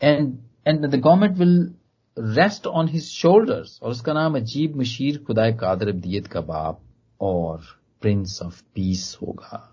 And 0.01 0.38
and 0.66 0.87
the 0.87 0.94
government 0.94 1.38
will 1.38 1.75
rest 2.16 2.66
on 2.66 2.88
his 2.88 3.05
shoulders 3.05 3.79
और 3.83 3.90
उसका 3.90 4.12
नाम 4.12 4.37
अजीब 4.37 4.77
मशीर 4.77 5.18
खुदाए 5.18 5.53
कादर 5.53 5.88
अबदियत 5.88 6.27
का 6.27 6.40
बाप 6.40 6.81
और 7.20 7.62
प्रिंस 8.01 8.42
ऑफ़ 8.42 8.62
पीस 8.75 9.18
होगा। 9.22 9.68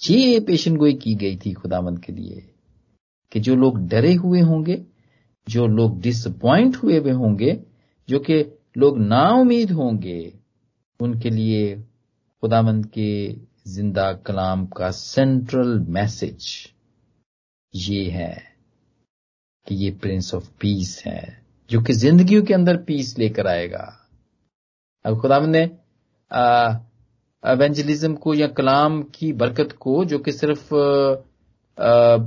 ये 0.00 0.40
पेशन 0.40 0.76
गोई 0.76 0.94
की 0.94 1.14
गई 1.14 1.36
थी 1.36 1.52
खुदामंद 1.52 1.98
के 1.98 2.12
लिए 2.12 2.50
कि 3.32 3.40
जो 3.40 3.54
लोग 3.56 3.78
डरे 3.88 4.14
हुए 4.14 4.40
होंगे, 4.40 4.84
जो 5.48 5.66
लोग 5.66 6.00
डिसअपॉइंट 6.00 6.76
हुए 6.76 6.98
हुए 6.98 7.12
होंगे, 7.12 7.60
जो 8.08 8.18
कि 8.18 8.44
लोग 8.76 8.98
ना 8.98 9.28
उम्मीद 9.30 9.70
होंगे, 9.70 10.34
उनके 11.00 11.30
लिए 11.30 11.76
खुदामंद 12.42 12.86
के 12.86 13.36
ज़िंदा 13.66 14.12
कलाम 14.12 14.66
का 14.66 14.90
सेंट्रल 14.90 15.78
मैसेज 15.88 16.72
ये 17.74 18.10
है। 18.10 18.53
कि 19.66 19.74
ये 19.74 19.90
प्रिंस 20.02 20.34
ऑफ़ 20.34 20.48
पीस 20.60 21.02
है, 21.06 21.38
जो 21.70 21.80
कि 21.82 21.92
जिंदगियों 21.94 22.42
के 22.42 22.54
अंदर 22.54 22.76
पीस 22.86 23.18
लेकर 23.18 23.46
आएगा। 23.46 23.84
अब 25.04 25.20
खुदा 25.20 25.38
ने 25.40 25.62
एवेंजलिज्म 27.42 28.14
को 28.14 28.34
या 28.34 28.46
कलाम 28.48 29.02
की 29.14 29.32
बरकत 29.34 29.72
को, 29.80 30.04
जो 30.04 30.18
कि 30.18 30.32
सिर्फ़ 30.32 30.68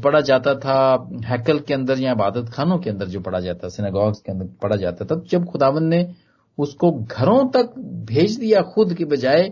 पढ़ा 0.04 0.20
जाता 0.22 0.54
था 0.56 0.78
हैकल 1.26 1.60
के 1.60 1.74
अंदर 1.74 2.00
या 2.00 2.12
इबादत 2.12 2.50
खानों 2.54 2.78
के 2.78 2.90
अंदर 2.90 3.08
जो 3.08 3.20
पढ़ा 3.20 3.40
जाता 3.40 3.70
सिनेगॉग्स 3.70 4.20
के 4.22 4.32
अंदर 4.32 4.46
पढ़ा 4.62 4.76
जाता 4.76 5.06
था 5.06 5.22
जब 5.30 5.46
खुदावन 5.46 5.84
ने 5.84 6.02
उसको 6.58 6.92
घरों 6.92 7.48
तक 7.52 7.74
भेज 8.08 8.38
दिया 8.40 8.62
खुद 8.74 8.94
के 8.94 9.06
बजाय 9.06 9.50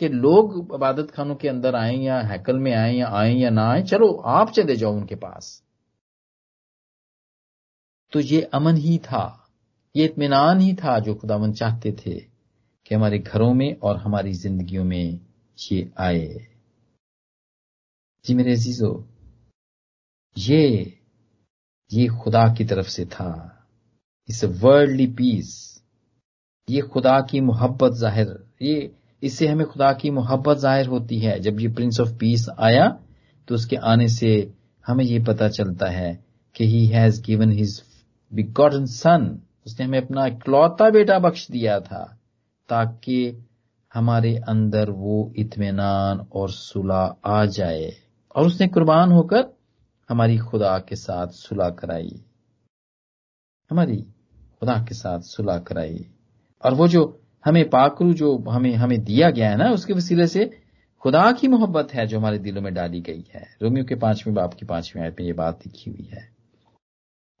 कि 0.00 0.08
लोग 0.08 0.74
इबादत 0.74 1.10
खानों 1.10 1.34
के 1.34 1.48
अंदर 1.48 1.74
आए 1.76 1.96
या 1.96 2.20
हैकल 2.20 2.58
में 2.58 2.72
आए 2.74 2.94
या 2.94 3.08
आए 3.12 3.34
या 3.34 3.50
ना 3.50 3.68
आए, 3.70 3.82
चलो 3.82 4.12
आप 4.26 4.50
चले 4.50 4.76
जाओ 4.76 4.92
उनके 4.92 5.14
पास। 5.14 5.62
तो 8.12 8.20
ये 8.20 8.40
अमन 8.54 8.76
ही 8.76 8.96
था, 8.98 9.24
ये 9.94 10.04
इतमान 10.04 10.60
ही 10.60 10.72
था 10.74 10.98
जो 10.98 11.14
खुदावन 11.14 11.52
चाहते 11.52 11.92
थे 11.92 12.14
कि 12.86 12.94
हमारे 12.94 13.18
घरों 13.18 13.52
में 13.54 13.76
और 13.78 13.96
हमारी 13.96 14.32
जिंदगियों 14.34 14.84
में 14.84 15.20
ये 15.58 15.90
आए। 16.00 16.26
जी 18.24 18.34
मेरे 18.34 18.52
अजीजो, 18.52 18.92
ये 20.36 20.92
ये 21.90 22.06
खुदा 22.18 22.42
की 22.54 22.64
तरफ़ 22.64 22.88
से 22.88 23.04
था। 23.06 23.30
इस 24.28 24.42
वर्ल्डली 24.44 25.06
पीस 25.12 25.50
ये 26.68 26.80
खुदा 26.82 27.20
की 27.20 27.40
मोहब्बत 27.40 27.92
ज़ाहिर, 27.92 28.28
ये, 28.62 28.90
इससे 29.22 29.46
हमें 29.48 29.66
खुदा 29.66 29.92
की 29.92 30.10
मोहब्बत 30.10 30.58
ज़ाहिर 30.58 30.86
होती 30.86 31.18
है। 31.18 31.38
जब 31.40 31.60
ये 31.60 31.68
प्रिंस 31.68 32.00
ऑफ़ 32.00 32.12
पीस 32.18 32.46
आया 32.60 32.88
तो 33.48 33.54
उसके 33.54 33.76
आने 33.76 34.08
से 34.08 34.32
हमें 34.84 35.04
ये 35.04 35.18
पता 35.24 35.48
चलता 35.50 35.88
है 35.90 36.12
कि 36.54 36.64
he 36.66 36.86
has 36.86 37.22
given 37.22 37.52
his 37.52 37.82
begotten 38.34 38.86
son 38.86 39.40
उसने 39.66 39.86
हमें 39.86 40.02
अपना 40.02 40.26
इकलौता 40.26 40.90
बेटा 40.90 41.18
बख्श 41.18 41.50
दिया 41.50 41.80
था, 41.80 42.18
ताकि 42.68 43.46
हमारे 43.94 44.36
अंदर 44.36 44.90
वो 44.90 45.32
इतमान 45.36 46.26
और 46.32 46.50
सुलह 46.50 47.16
आ 47.24 47.44
जाए। 47.44 47.92
और 48.36 48.46
उसने 48.46 48.68
कुर्बान 48.68 49.12
होकर 49.12 49.44
हमारी 50.08 50.38
खुदा 50.38 50.78
के 50.78 50.96
साथ 50.96 51.26
सुलह 51.26 51.70
कराई। 51.70 52.24
हमारी 53.70 53.96
खुदा 54.60 54.86
के 54.88 54.94
साथ 54.94 55.20
सुलह 55.20 55.58
कराई। 55.58 56.06
और 56.64 56.74
वो 56.74 56.88
जो 56.88 57.22
हमें 57.44 57.70
पाकरू 57.70 58.12
जो 58.12 58.38
हमें 58.38 58.74
हमें 58.74 59.04
दिया 59.04 59.30
गया 59.30 59.50
है 59.50 59.56
ना, 59.56 59.70
उसके 59.70 59.92
वसीले 59.92 60.26
से 60.26 60.62
खुदा 61.00 61.32
की 61.32 61.48
मोहब्बत 61.48 61.94
है 61.94 62.06
जो 62.06 62.18
हमारे 62.18 62.38
दिलों 62.38 62.62
में 62.62 62.74
डाली 62.74 63.00
गई 63.00 63.24
है। 63.34 63.56
रोमियो 63.62 63.84
के 63.84 63.94
पाँचवें 63.94 64.34
बाप 64.34 64.54
की 64.54 64.66
पांचवी 64.66 65.02
आयत 65.02 65.16
में 65.20 65.26
ये 65.26 65.32
बात 65.32 65.66
लिखी 65.66 65.90
हुई 65.90 66.08
है। 66.12 66.31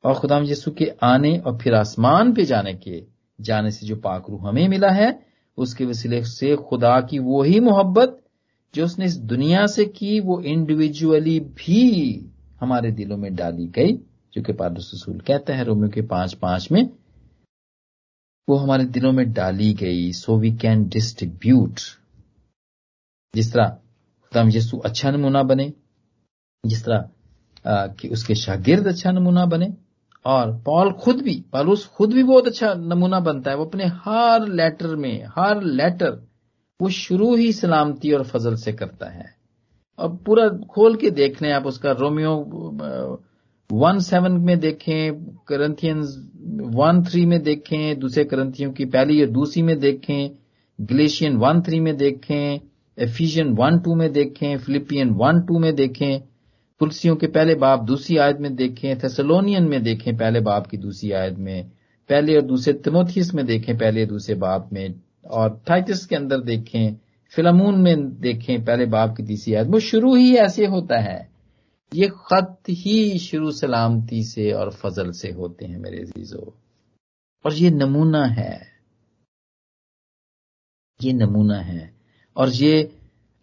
और 0.04 0.14
खुदा 0.14 0.38
यीशु 0.38 0.70
के 0.70 0.90
आने 1.02 1.36
और 1.38 1.58
फिर 1.58 1.74
आसमान 1.74 2.32
पे 2.34 2.44
जाने 2.44 2.74
के, 2.74 3.02
जाने 3.40 3.70
से 3.70 3.86
जो 3.86 3.96
पाकरू 3.96 4.36
हमें 4.36 4.68
मिला 4.68 4.90
है, 4.90 5.26
उसके 5.58 5.84
वसीले 5.84 6.22
से 6.24 6.54
खुदा 6.56 7.00
की 7.00 7.18
वो 7.18 7.42
ही 7.42 7.60
मोहब्बत 7.60 8.18
जो 8.74 8.84
उसने 8.84 9.04
इस 9.04 9.16
दुनिया 9.16 9.66
से 9.66 9.84
की, 9.84 10.20
वो 10.20 10.40
इंडिविजुअली 10.40 11.38
भी 11.40 12.30
हमारे 12.60 12.90
दिलों 12.92 13.16
में 13.16 13.34
डाली 13.34 13.66
गई, 13.66 13.92
जो 14.34 14.42
कि 14.42 14.52
पादुस 14.52 14.90
रसूल 14.94 15.20
कहता 15.20 15.54
है, 15.54 15.64
रोमियो 15.64 15.88
के 15.88 16.02
पाँच 16.02 16.34
पाँच 16.34 16.70
में। 16.72 16.88
वो 18.48 18.56
हमारे 18.56 18.84
दिलों 18.84 19.12
में 19.12 19.32
डाली 19.32 19.72
गई 19.74 20.12
सो 20.12 20.36
वी 20.38 20.50
कैन 20.56 20.84
डिस्ट्रीब्यूट 20.88 21.80
जिस 23.34 23.52
तरह 23.52 23.68
खुदाम 23.68 24.48
यीशु 24.48 24.78
अच्छा 24.78 25.10
नमूना 25.10 25.42
बने, 25.42 25.72
जिस 26.64 26.84
तरह 26.84 27.94
कि 28.00 28.08
उसके 28.08 28.34
शागिर्द 28.34 28.86
अच्छा 28.86 29.10
नमूना 29.10 29.44
बने 29.46 29.72
और 30.24 30.62
पॉल 30.66 30.92
खुद 30.92 31.20
भी, 31.20 31.44
पालूस 31.52 31.86
खुद 31.86 32.12
भी 32.12 32.22
बहुत 32.22 32.46
अच्छा 32.46 32.74
नमूना 32.74 33.20
बनता 33.20 33.50
है। 33.50 33.56
वो 33.56 33.64
अपने 33.64 33.84
हर 33.84 34.48
लेटर 34.48 34.96
में, 34.96 35.24
हर 35.36 35.62
लेटर 35.62 36.28
वो 36.80 36.88
शुरू 36.88 37.36
ही 37.36 37.52
सलामती 37.52 38.12
और 38.12 38.22
फजल 38.22 38.54
से 38.54 38.72
करता 38.72 39.06
है। 39.06 39.34
और 39.98 40.16
पूरा 40.26 40.48
खोल 40.48 40.96
के 40.96 41.10
देख 41.10 41.42
लें 41.42 41.52
आप 41.52 41.66
उसका, 41.66 41.92
रोमियो 41.92 42.34
वन 43.72 43.98
सेवन 43.98 44.32
में 44.32 44.60
देखें, 44.60 45.24
करंथियंस 45.48 46.30
वन 46.60 47.02
थ्री 47.02 47.26
में 47.26 47.42
देखें, 47.42 47.98
दूसरे 47.98 48.24
करंथियों 48.24 48.72
की 48.72 48.84
पहली 48.84 49.22
और 49.22 49.28
दूसरी 49.28 49.62
में 49.62 49.78
देखें, 49.78 50.30
ग्लेशियन 50.80 51.36
वन 51.36 51.62
थ्री 51.62 51.80
में 51.80 51.96
देखें, 51.96 52.60
एफिशियन 52.98 53.48
वन 53.48 53.78
टू 53.78 53.94
में 53.94 54.12
देखें, 54.12 54.58
फिलिपियन 54.58 55.10
वन 55.10 55.40
टू 55.40 55.58
में 55.58 55.74
देखें 55.74 56.20
तुलसियों 56.82 57.16
के 57.16 57.26
पहले 57.26 57.54
बाप 57.54 57.82
दूसरी 57.82 58.16
आयत 58.16 58.36
में 58.36 58.56
देखें, 58.56 58.98
थेसलोनियन 58.98 59.62
में 59.62 59.82
देखें 59.82 60.16
पहले 60.16 60.40
बाप 60.40 60.66
की 60.66 60.76
दूसरी 60.76 61.12
आयत 61.12 61.34
में, 61.34 61.70
पहले 62.08 62.36
और 62.36 62.42
दूसरे 62.42 62.72
तिमोथियस 62.72 63.34
में 63.34 63.46
देखें 63.46 63.78
पहले 63.78 64.06
दूसरे 64.06 64.34
बाप 64.34 64.70
में, 64.72 64.94
और 65.30 65.62
थाइटिस 65.70 66.06
के 66.06 66.16
अंदर 66.16 66.40
देखें, 66.40 66.96
फिलामून 67.28 67.80
में 67.80 68.20
देखें 68.20 68.64
पहले 68.64 68.86
बाप 68.86 69.16
की 69.16 69.22
तीसरी 69.22 69.54
आयत। 69.54 69.68
वो 69.68 69.78
शुरू 69.78 70.14
ही 70.14 70.36
ऐसे 70.36 70.66
होता 70.66 70.98
है। 70.98 71.30
ये 71.94 72.08
खत 72.08 72.56
ही 72.68 73.18
शुरू 73.18 73.50
सलामती 73.50 74.24
से 74.24 74.52
और 74.52 74.70
फजल 74.70 75.10
से 75.10 75.30
होते 75.30 75.64
हैं 75.64 75.78
मेरे 75.78 75.98
अजीजों। 75.98 76.50
और 77.46 77.54
ये 77.54 77.70
नमूना 77.70 78.24
है। 78.24 78.66
ये 81.02 81.12
नमूना 81.12 81.58
है। 81.58 81.94
और 82.36 82.48
ये 82.48 82.98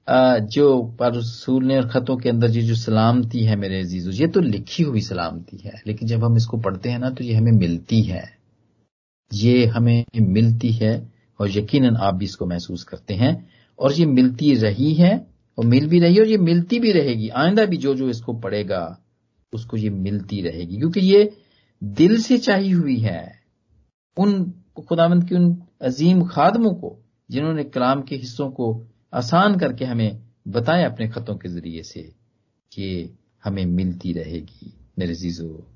जो 0.10 0.96
रसूल 1.02 1.66
ने 1.66 1.82
खतों 1.84 2.16
के 2.18 2.30
अंदर 2.30 2.50
ये 2.50 2.62
जो 2.62 2.76
सलामती 2.76 3.44
है 3.44 3.56
मेरे 3.56 3.80
अजीजों, 3.82 4.14
ये 4.14 4.28
तो 4.28 4.40
लिखी 4.40 4.84
हुई 4.84 5.02
सलामती 5.02 5.58
है, 5.58 5.82
लेकिन 5.88 6.08
जब 6.08 6.24
हम 6.24 6.38
इसको 6.38 6.58
पढ़ते 6.58 6.90
हैं 6.90 7.00
ना 7.00 7.10
तो 7.10 7.24
ये 7.24 7.34
हमें 7.34 7.52
मिलती 7.52 8.02
है। 8.02 8.24
ये 9.32 9.66
हमें 9.66 10.06
मिलती 10.20 10.72
है 10.72 10.92
और 11.40 11.50
यकीनन 11.50 11.96
आप 11.98 12.16
भी 12.16 12.26
इसको 12.26 12.46
महसूस 12.46 12.84
करते 12.84 13.14
हैं, 13.14 13.50
और 13.80 13.94
ये 13.94 14.06
मिलती 14.06 14.54
रही 14.56 14.94
है, 14.94 15.16
और 15.58 15.66
मिल 15.66 15.88
भी 15.88 16.00
रही 16.00 16.16
है, 16.16 16.22
और 16.22 16.28
ये 16.28 16.38
मिलती 16.38 16.80
भी 16.80 16.92
रहेगी। 16.92 17.30
आइंदा 17.30 17.66
भी 17.66 17.78
जो 17.78 17.94
जो 17.96 18.10
इसको 18.10 18.34
पढ़ेगा, 18.34 18.98
उसको 19.54 19.78
ये 19.78 19.90
मिलती 19.90 20.42
रहेगी, 20.42 20.78
क्योंकि 20.78 21.00
ये 21.00 21.32
दिल 21.82 22.20
से 22.22 22.38
चाहिए 22.38 22.74
हुई 22.74 22.98
है। 22.98 23.42
उन 24.18 24.54
खुदावंत 24.88 25.28
की 25.30 25.36
उन 25.36 25.58
अजीम 25.82 26.24
खादमों 26.26 26.74
को, 26.74 26.98
जिन्होंने 27.30 27.64
कलाम 27.64 28.02
के 28.02 28.16
हिस्सों 28.16 28.50
को 28.52 28.74
आसान 29.14 29.60
करके 29.60 29.86
हमें 29.86 30.22
बताएँ 30.48 30.86
अपने 30.86 31.08
खतों 31.10 31.36
के 31.36 31.50
ज़रिए 31.50 31.84
से 31.84 32.02
कि 32.72 33.18
हमें 33.44 33.66
मिलती 33.66 34.14
रहेगी। 34.14 34.74
मेरे 35.00 35.14
जीजो 35.14 35.68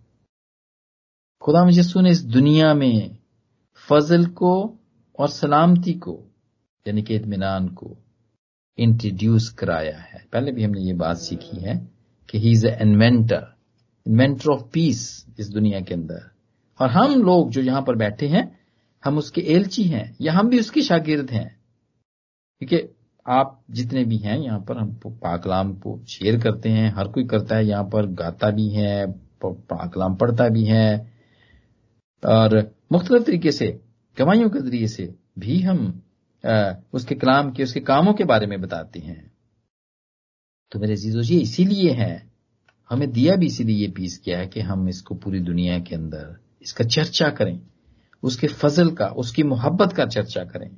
खुदा 1.41 1.69
यसू 1.69 2.01
ने 2.01 2.11
इस 2.11 2.23
दुनिया 2.23 2.73
में 2.73 3.17
फजल 3.75 4.25
को 4.25 4.79
और 5.19 5.29
सलामती 5.29 5.93
को, 5.93 6.23
यानी 6.87 7.01
कि 7.01 7.15
इतमान 7.15 7.67
को 7.67 7.97
इंट्रोड्यूस 8.77 9.49
कराया 9.49 9.97
है। 9.97 10.27
पहले 10.33 10.51
भी 10.51 10.63
हमने 10.63 10.81
ये 10.81 10.93
बात 10.93 11.17
सीखी 11.17 11.57
है 11.57 11.91
कि 12.29 12.39
he 12.39 12.51
is 12.51 12.67
inventor 12.67 13.55
inventor 14.07 14.49
of 14.49 14.61
peace 14.73 15.25
इस 15.39 15.49
दुनिया 15.49 15.81
के 15.81 15.93
अंदर। 15.93 16.31
और 16.81 16.89
हम 16.89 17.23
लोग 17.23 17.49
जो 17.49 17.61
यहाँ 17.61 17.81
पर 17.81 17.95
बैठे 17.95 18.27
हैं, 18.27 18.59
हम 19.05 19.17
उसके 19.17 19.41
एलची 19.41 19.83
हैं, 19.83 20.17
या 20.21 20.33
हम 20.33 20.49
भी 20.49 20.59
उसके 20.59 20.81
शागिर्द 20.81 21.31
हैं। 21.31 21.59
क्योंकि 22.59 22.95
आप 23.25 23.59
जितने 23.71 24.03
भी 24.05 24.17
हैं 24.17 24.37
यहाँ 24.37 24.59
पर, 24.59 24.77
हम 24.77 24.93
पाकलाम 25.05 25.73
को 25.75 25.99
शेयर 26.09 26.39
करते 26.41 26.69
हैं। 26.69 26.93
हर 26.95 27.07
कोई 27.07 27.23
करता 27.25 27.55
है। 27.55 27.65
यहाँ 27.65 27.83
पर 27.83 28.05
गाता 28.13 28.49
भी 28.51 28.67
है 28.69 29.05
पाकलाम 29.43 30.15
पढ़ता 30.15 30.47
भी 30.49 30.63
है। 30.65 31.11
और 32.23 32.57
मुख्तलिफ़ 32.91 33.23
तरीके 33.23 33.51
से 33.51 33.67
गवाइयों 34.17 34.49
के 34.49 34.59
ज़रिए 34.59 34.87
से 34.87 35.13
भी 35.39 35.59
हम 35.61 35.87
उसके 36.93 37.15
कलाम 37.15 37.51
के, 37.51 37.63
उसके 37.63 37.79
कामों 37.81 38.13
के 38.13 38.23
बारे 38.23 38.47
में 38.47 38.59
बताते 38.61 38.99
हैं। 38.99 39.31
तो 40.71 40.79
मेरे 40.79 40.95
जीजो 40.95 41.21
जी 41.21 41.39
इसीलिए 41.39 41.91
है, 41.91 42.31
हमें 42.91 43.11
दिया 43.11 43.35
भी 43.35 43.45
इसीलिए 43.45 43.75
ये 43.77 43.87
पीस 43.87 44.17
किया 44.17 44.37
है 44.39 44.47
कि 44.47 44.59
हम 44.61 44.87
इसको 44.89 45.15
पूरी 45.15 45.39
दुनिया 45.41 45.77
के 45.79 45.95
अंदर 45.95 46.35
इसका 46.61 46.83
चर्चा 46.85 47.29
करें, 47.29 47.59
उसके 48.23 48.47
फजल 48.49 48.89
का, 48.91 49.07
उसकी 49.07 49.43
मोहब्बत 49.43 49.93
का 49.93 50.05
चर्चा 50.07 50.43
करें 50.43 50.69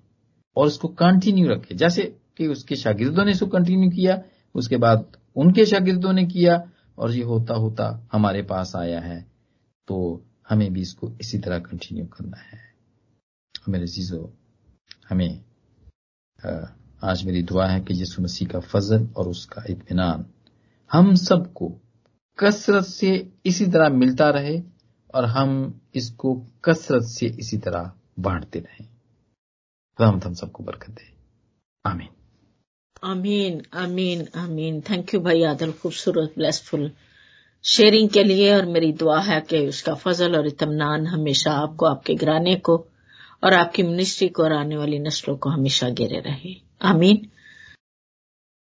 और 0.57 0.67
उसको 0.67 0.87
कंटिन्यू 0.95 1.47
रखें। 1.49 1.75
जैसे 1.77 2.15
कि 2.37 2.47
उसके 2.47 2.75
शागिर्दों 2.75 3.25
ने 3.25 3.31
इसको 3.31 3.47
कंटिन्यू 3.47 3.89
किया, 3.89 4.21
उसके 4.55 4.77
बाद 4.77 5.17
उनके 5.35 5.65
शागिर्दों 5.65 6.13
ने 6.13 6.25
किया, 6.25 6.71
और 6.97 7.11
ये 7.11 7.23
होता 7.23 7.53
होता 7.53 8.09
हमारे 8.11 8.41
पास 8.41 8.75
आया 8.75 8.99
है। 8.99 9.31
तो 9.87 10.25
हमें 10.49 10.73
भी 10.73 10.81
इसको 10.81 11.11
इसी 11.21 11.39
तरह 11.39 11.59
कंटिन्यू 11.59 12.05
करना 12.05 12.37
है। 12.37 12.59
मेरे 13.69 13.87
चीज़ों 13.87 14.27
हमें 15.09 15.45
आज 17.03 17.23
मेरी 17.25 17.43
दुआ 17.43 17.67
है 17.67 17.79
कि 17.81 17.93
यीशु 17.93 18.21
मसीह 18.21 18.47
का 18.47 18.59
फजल 18.59 19.07
और 19.07 19.27
उसका 19.27 19.63
इतमान 19.69 20.25
हम 20.91 21.15
सबको 21.15 21.73
कसरत 22.39 22.85
से 22.85 23.33
इसी 23.45 23.65
तरह 23.65 23.89
मिलता 23.89 24.29
रहे 24.29 24.61
और 25.15 25.25
हम 25.25 25.81
इसको 25.95 26.35
कसरत 26.65 27.03
से 27.03 27.25
इसी 27.25 27.57
तरह 27.57 27.91
बांटते 28.19 28.59
रहें। 28.59 28.87
हम 29.99 30.33
सबको 30.33 30.63
बरकत 30.63 30.89
दे। 30.89 31.15
आमीन। 31.85 32.14
आमीन 33.03 33.61
अमीन 33.73 34.27
अमीन 34.35 34.81
थैंक 34.81 35.13
यू 35.13 35.19
भाई 35.19 35.43
आदल 35.43 35.71
खूबसूरत 35.71 36.33
ब्लेसफुल 36.37 36.91
शेयरिंग 37.63 38.09
के 38.09 38.23
लिए 38.23 38.55
और 38.55 38.65
मेरी 38.65 38.91
दुआ 38.93 39.19
है 39.19 39.41
कि 39.41 39.67
उसका 39.67 39.93
फजल 39.93 40.35
और 40.35 40.47
इतमान 40.47 41.07
हमेशा 41.07 41.51
आपको, 41.51 41.85
आपके 41.85 42.15
घराने 42.15 42.55
को 42.55 42.85
और 43.43 43.53
आपकी 43.53 43.83
मिनिस्ट्री 43.83 44.27
को 44.27 44.43
और 44.43 44.53
आने 44.53 44.77
वाली 44.77 44.99
नस्लों 44.99 45.37
को 45.37 45.49
हमेशा 45.49 45.89
घेरे 45.89 46.19
रहे। 46.19 46.55
आमीन 46.81 47.27